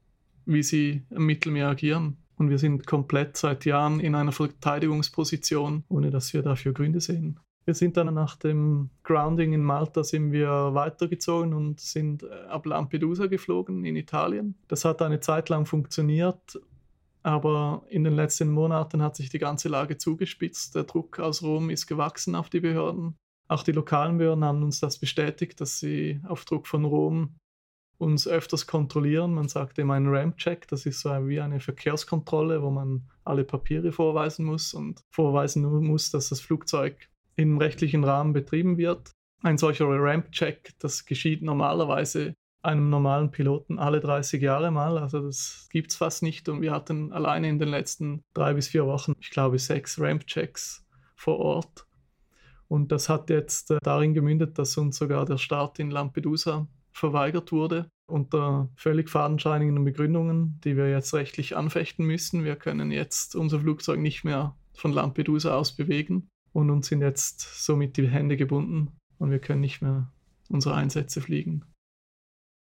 wie 0.46 0.64
sie 0.64 1.04
im 1.12 1.28
Mittelmeer 1.28 1.70
agieren. 1.70 2.18
Und 2.38 2.50
wir 2.50 2.60
sind 2.60 2.86
komplett 2.86 3.36
seit 3.36 3.66
Jahren 3.66 4.00
in 4.00 4.16
einer 4.16 4.32
Verteidigungsposition, 4.32 5.84
ohne 5.90 6.12
dass 6.12 6.34
wir 6.34 6.44
dafür 6.44 6.74
Gründe 6.74 7.02
sehen. 7.02 7.40
Wir 7.66 7.74
sind 7.74 7.98
dann 7.98 8.14
nach 8.14 8.38
dem 8.38 8.92
Grounding 9.04 9.52
in 9.52 9.62
Malta 9.62 10.02
sind 10.02 10.32
wir 10.32 10.50
weitergezogen 10.74 11.54
und 11.54 11.82
sind 11.82 12.24
äh, 12.24 12.28
ab 12.48 12.66
Lampedusa 12.66 13.28
geflogen 13.28 13.84
in 13.84 13.98
Italien. 13.98 14.56
Das 14.70 14.86
hat 14.86 15.02
eine 15.02 15.20
Zeit 15.20 15.50
lang 15.50 15.66
funktioniert, 15.66 16.62
aber 17.24 17.84
in 17.90 18.06
den 18.06 18.14
letzten 18.16 18.50
Monaten 18.50 19.02
hat 19.02 19.18
sich 19.18 19.30
die 19.30 19.40
ganze 19.40 19.68
Lage 19.68 19.98
zugespitzt. 19.98 20.76
Der 20.76 20.86
Druck 20.86 21.20
aus 21.20 21.44
Rom 21.44 21.70
ist 21.70 21.88
gewachsen 21.88 22.36
auf 22.36 22.50
die 22.50 22.62
Behörden. 22.62 23.18
Auch 23.50 23.64
die 23.64 23.74
lokalen 23.74 24.18
Behörden 24.18 24.46
haben 24.46 24.64
uns 24.64 24.80
das 24.80 24.98
bestätigt, 24.98 25.60
dass 25.60 25.78
sie 25.78 26.22
auf 26.26 26.46
Druck 26.46 26.68
von 26.68 26.86
Rom 26.86 27.36
uns 27.98 28.28
öfters 28.28 28.68
kontrollieren. 28.68 29.34
Man 29.34 29.48
sagt 29.48 29.80
immer 29.80 29.96
einen 29.96 30.14
Ramp-Check, 30.14 30.68
das 30.68 30.86
ist 30.86 31.02
so 31.02 31.10
wie 31.28 31.40
eine 31.40 31.60
Verkehrskontrolle, 31.60 32.62
wo 32.62 32.70
man 32.70 33.10
alle 33.24 33.44
Papiere 33.44 33.92
vorweisen 33.92 34.46
muss 34.46 34.74
und 34.74 35.02
vorweisen 35.10 35.64
muss, 35.64 36.12
dass 36.12 36.30
das 36.30 36.42
Flugzeug 36.42 37.10
im 37.36 37.58
rechtlichen 37.58 38.04
Rahmen 38.04 38.34
betrieben 38.34 38.78
wird. 38.78 39.12
Ein 39.42 39.58
solcher 39.58 39.86
Ramp-Check, 39.88 40.74
das 40.80 41.06
geschieht 41.06 41.42
normalerweise 41.42 42.34
einem 42.64 42.90
normalen 42.90 43.32
Piloten 43.32 43.80
alle 43.80 44.00
30 44.00 44.42
Jahre 44.42 44.72
mal. 44.72 44.98
Also 44.98 45.22
das 45.22 45.68
gibt 45.72 45.92
es 45.92 45.98
fast 45.98 46.24
nicht. 46.24 46.50
Und 46.50 46.62
wir 46.62 46.72
hatten 46.72 47.14
alleine 47.14 47.50
in 47.50 47.60
den 47.60 47.70
letzten 47.70 48.24
drei 48.34 48.54
bis 48.54 48.68
vier 48.68 48.86
Wochen, 48.86 49.14
ich 49.20 49.30
glaube, 49.30 49.58
sechs 49.58 50.00
Ramp-Checks 50.00 50.86
vor 51.16 51.40
Ort. 51.40 51.88
Und 52.68 52.92
das 52.92 53.08
hat 53.08 53.30
jetzt 53.30 53.72
äh, 53.72 53.80
darin 53.82 54.14
gemündet, 54.14 54.60
dass 54.60 54.78
uns 54.78 54.98
sogar 54.98 55.26
der 55.26 55.38
Start 55.38 55.80
in 55.80 55.90
Lampedusa 55.90 56.68
verweigert 56.98 57.52
wurde, 57.52 57.90
unter 58.10 58.70
völlig 58.76 59.10
fadenscheinigen 59.10 59.84
Begründungen, 59.84 60.60
die 60.64 60.76
wir 60.76 60.90
jetzt 60.90 61.14
rechtlich 61.14 61.56
anfechten 61.56 62.06
müssen. 62.06 62.44
Wir 62.44 62.56
können 62.56 62.92
jetzt 62.92 63.36
unser 63.36 63.60
Flugzeug 63.60 64.00
nicht 64.00 64.24
mehr 64.24 64.56
von 64.74 64.92
Lampedusa 64.92 65.56
aus 65.56 65.76
bewegen 65.76 66.28
und 66.54 66.70
uns 66.70 66.88
sind 66.88 67.02
jetzt 67.02 67.64
somit 67.66 67.98
die 67.98 68.08
Hände 68.08 68.38
gebunden 68.38 68.92
und 69.20 69.32
wir 69.32 69.40
können 69.40 69.62
nicht 69.62 69.82
mehr 69.82 70.12
unsere 70.50 70.76
Einsätze 70.76 71.22
fliegen. 71.22 71.66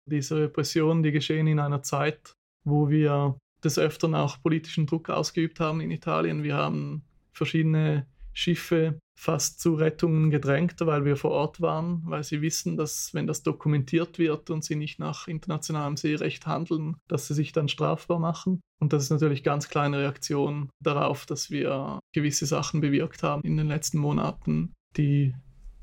Diese 0.09 0.37
Repressionen, 0.37 1.03
die 1.03 1.11
geschehen 1.11 1.47
in 1.47 1.59
einer 1.59 1.81
Zeit, 1.81 2.33
wo 2.63 2.89
wir 2.89 3.37
des 3.63 3.79
Öfteren 3.79 4.15
auch 4.15 4.41
politischen 4.41 4.85
Druck 4.85 5.09
ausgeübt 5.09 5.59
haben 5.59 5.81
in 5.81 5.91
Italien. 5.91 6.43
Wir 6.43 6.55
haben 6.55 7.03
verschiedene 7.33 8.05
Schiffe 8.37 8.99
fast 9.19 9.59
zu 9.59 9.73
Rettungen 9.73 10.29
gedrängt, 10.29 10.75
weil 10.81 11.03
wir 11.03 11.17
vor 11.17 11.31
Ort 11.31 11.59
waren, 11.59 12.03
weil 12.05 12.23
sie 12.23 12.43
wissen, 12.43 12.77
dass 12.77 13.11
wenn 13.15 13.25
das 13.25 13.41
dokumentiert 13.41 14.19
wird 14.19 14.51
und 14.51 14.63
sie 14.63 14.75
nicht 14.75 14.99
nach 14.99 15.27
internationalem 15.27 15.97
Seerecht 15.97 16.45
handeln, 16.45 16.97
dass 17.07 17.27
sie 17.27 17.33
sich 17.33 17.51
dann 17.51 17.67
strafbar 17.67 18.19
machen. 18.19 18.61
Und 18.79 18.93
das 18.93 19.03
ist 19.03 19.09
natürlich 19.09 19.43
ganz 19.43 19.69
kleine 19.69 19.97
Reaktion 19.97 20.69
darauf, 20.83 21.25
dass 21.25 21.49
wir 21.49 21.99
gewisse 22.13 22.45
Sachen 22.45 22.79
bewirkt 22.79 23.23
haben 23.23 23.41
in 23.41 23.57
den 23.57 23.67
letzten 23.67 23.97
Monaten, 23.97 24.73
die 24.97 25.33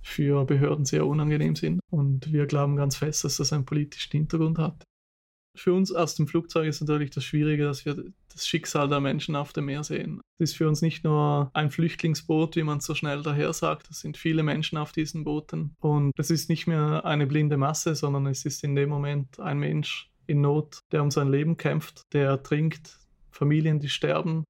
für 0.00 0.44
Behörden 0.44 0.84
sehr 0.84 1.04
unangenehm 1.06 1.56
sind. 1.56 1.80
Und 1.90 2.32
wir 2.32 2.46
glauben 2.46 2.76
ganz 2.76 2.96
fest, 2.96 3.24
dass 3.24 3.38
das 3.38 3.52
einen 3.52 3.64
politischen 3.64 4.12
Hintergrund 4.12 4.58
hat. 4.58 4.84
Für 5.56 5.72
uns 5.72 5.92
aus 5.92 6.16
dem 6.16 6.26
Flugzeug 6.26 6.66
ist 6.66 6.80
natürlich 6.80 7.10
das 7.10 7.24
Schwierige, 7.24 7.64
dass 7.64 7.84
wir 7.84 8.12
das 8.32 8.46
Schicksal 8.46 8.88
der 8.88 9.00
Menschen 9.00 9.36
auf 9.36 9.52
dem 9.52 9.66
Meer 9.66 9.84
sehen. 9.84 10.20
Es 10.38 10.50
ist 10.50 10.56
für 10.56 10.66
uns 10.66 10.82
nicht 10.82 11.04
nur 11.04 11.50
ein 11.54 11.70
Flüchtlingsboot, 11.70 12.56
wie 12.56 12.64
man 12.64 12.80
so 12.80 12.94
schnell 12.94 13.22
daher 13.22 13.52
sagt. 13.52 13.88
Es 13.90 14.00
sind 14.00 14.16
viele 14.16 14.42
Menschen 14.42 14.78
auf 14.78 14.90
diesen 14.90 15.22
Booten. 15.22 15.76
Und 15.80 16.12
es 16.18 16.30
ist 16.30 16.48
nicht 16.48 16.66
mehr 16.66 17.04
eine 17.04 17.26
blinde 17.26 17.56
Masse, 17.56 17.94
sondern 17.94 18.26
es 18.26 18.44
ist 18.44 18.64
in 18.64 18.74
dem 18.74 18.88
Moment 18.88 19.38
ein 19.38 19.58
Mensch 19.58 20.10
in 20.26 20.40
Not, 20.40 20.80
der 20.90 21.02
um 21.02 21.10
sein 21.10 21.30
Leben 21.30 21.56
kämpft, 21.56 22.02
der 22.12 22.28
ertrinkt, 22.30 22.98
Familien, 23.30 23.78
die 23.78 23.88
sterben. 23.88 24.44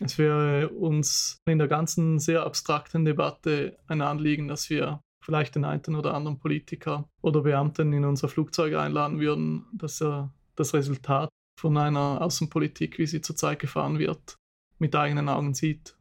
Es 0.00 0.18
wäre 0.18 0.68
uns 0.70 1.38
in 1.46 1.58
der 1.58 1.68
ganzen 1.68 2.18
sehr 2.18 2.44
abstrakten 2.44 3.04
Debatte 3.04 3.78
ein 3.86 4.00
Anliegen, 4.00 4.48
dass 4.48 4.68
wir 4.70 5.00
vielleicht 5.26 5.56
den 5.56 5.64
einen 5.64 5.96
oder 5.96 6.14
anderen 6.14 6.38
Politiker 6.38 7.08
oder 7.20 7.42
Beamten 7.42 7.92
in 7.92 8.04
unser 8.04 8.28
Flugzeug 8.28 8.76
einladen 8.76 9.18
würden, 9.18 9.66
dass 9.72 10.00
er 10.00 10.32
das 10.54 10.72
Resultat 10.72 11.28
von 11.60 11.76
einer 11.76 12.22
Außenpolitik, 12.22 12.96
wie 12.98 13.08
sie 13.08 13.20
zurzeit 13.20 13.58
gefahren 13.58 13.98
wird, 13.98 14.36
mit 14.78 14.94
eigenen 14.94 15.28
Augen 15.28 15.52
sieht. 15.52 15.96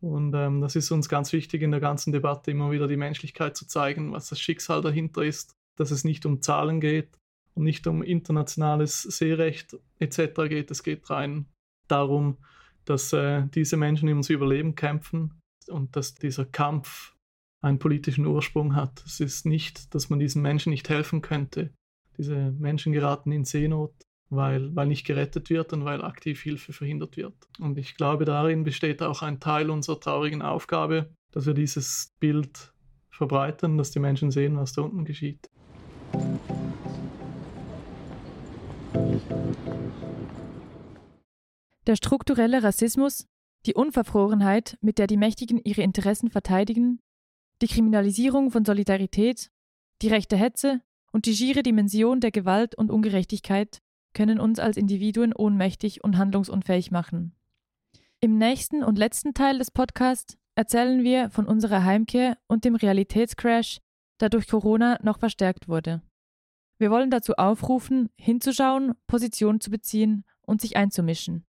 Und 0.00 0.32
ähm, 0.34 0.60
das 0.60 0.76
ist 0.76 0.92
uns 0.92 1.08
ganz 1.08 1.32
wichtig 1.32 1.62
in 1.62 1.72
der 1.72 1.80
ganzen 1.80 2.12
Debatte, 2.12 2.52
immer 2.52 2.70
wieder 2.70 2.86
die 2.86 2.96
Menschlichkeit 2.96 3.56
zu 3.56 3.66
zeigen, 3.66 4.12
was 4.12 4.28
das 4.28 4.38
Schicksal 4.38 4.80
dahinter 4.80 5.24
ist, 5.24 5.54
dass 5.76 5.90
es 5.90 6.04
nicht 6.04 6.24
um 6.24 6.40
Zahlen 6.40 6.80
geht 6.80 7.18
und 7.54 7.64
nicht 7.64 7.84
um 7.88 8.04
internationales 8.04 9.02
Seerecht 9.02 9.76
etc. 9.98 10.48
geht. 10.48 10.70
Es 10.70 10.84
geht 10.84 11.10
rein 11.10 11.46
darum, 11.88 12.36
dass 12.84 13.12
äh, 13.12 13.48
diese 13.48 13.76
Menschen 13.76 14.08
ums 14.08 14.30
Überleben 14.30 14.76
kämpfen 14.76 15.40
und 15.66 15.96
dass 15.96 16.14
dieser 16.14 16.44
Kampf 16.44 17.16
einen 17.60 17.78
politischen 17.78 18.26
Ursprung 18.26 18.76
hat. 18.76 19.02
Es 19.04 19.20
ist 19.20 19.46
nicht, 19.46 19.94
dass 19.94 20.10
man 20.10 20.18
diesen 20.18 20.42
Menschen 20.42 20.70
nicht 20.70 20.88
helfen 20.88 21.22
könnte. 21.22 21.72
Diese 22.16 22.52
Menschen 22.52 22.92
geraten 22.92 23.32
in 23.32 23.44
Seenot, 23.44 23.94
weil, 24.30 24.74
weil 24.74 24.86
nicht 24.86 25.06
gerettet 25.06 25.50
wird 25.50 25.72
und 25.72 25.84
weil 25.84 26.02
aktiv 26.02 26.42
Hilfe 26.42 26.72
verhindert 26.72 27.16
wird. 27.16 27.34
Und 27.58 27.78
ich 27.78 27.96
glaube, 27.96 28.24
darin 28.24 28.64
besteht 28.64 29.02
auch 29.02 29.22
ein 29.22 29.40
Teil 29.40 29.70
unserer 29.70 30.00
traurigen 30.00 30.42
Aufgabe, 30.42 31.12
dass 31.32 31.46
wir 31.46 31.54
dieses 31.54 32.12
Bild 32.20 32.72
verbreitern, 33.10 33.78
dass 33.78 33.90
die 33.90 34.00
Menschen 34.00 34.30
sehen, 34.30 34.56
was 34.56 34.72
da 34.72 34.82
unten 34.82 35.04
geschieht. 35.04 35.48
Der 41.86 41.96
strukturelle 41.96 42.62
Rassismus, 42.62 43.26
die 43.66 43.74
Unverfrorenheit, 43.74 44.76
mit 44.80 44.98
der 44.98 45.06
die 45.06 45.16
Mächtigen 45.16 45.58
ihre 45.64 45.82
Interessen 45.82 46.30
verteidigen, 46.30 47.00
die 47.62 47.68
Kriminalisierung 47.68 48.50
von 48.50 48.64
Solidarität, 48.64 49.50
die 50.02 50.08
rechte 50.08 50.36
Hetze 50.36 50.80
und 51.12 51.26
die 51.26 51.34
schiere 51.34 51.62
Dimension 51.62 52.20
der 52.20 52.30
Gewalt 52.30 52.74
und 52.74 52.90
Ungerechtigkeit 52.90 53.80
können 54.14 54.40
uns 54.40 54.58
als 54.58 54.76
Individuen 54.76 55.32
ohnmächtig 55.32 56.02
und 56.04 56.18
handlungsunfähig 56.18 56.90
machen. 56.90 57.34
Im 58.20 58.38
nächsten 58.38 58.82
und 58.82 58.98
letzten 58.98 59.34
Teil 59.34 59.58
des 59.58 59.70
Podcasts 59.70 60.36
erzählen 60.54 61.04
wir 61.04 61.30
von 61.30 61.46
unserer 61.46 61.84
Heimkehr 61.84 62.36
und 62.48 62.64
dem 62.64 62.74
Realitätscrash, 62.74 63.78
der 64.20 64.28
durch 64.28 64.48
Corona 64.48 64.98
noch 65.02 65.18
verstärkt 65.18 65.68
wurde. 65.68 66.02
Wir 66.78 66.90
wollen 66.90 67.10
dazu 67.10 67.34
aufrufen, 67.34 68.08
hinzuschauen, 68.16 68.94
Position 69.06 69.60
zu 69.60 69.70
beziehen 69.70 70.24
und 70.42 70.60
sich 70.60 70.76
einzumischen. 70.76 71.44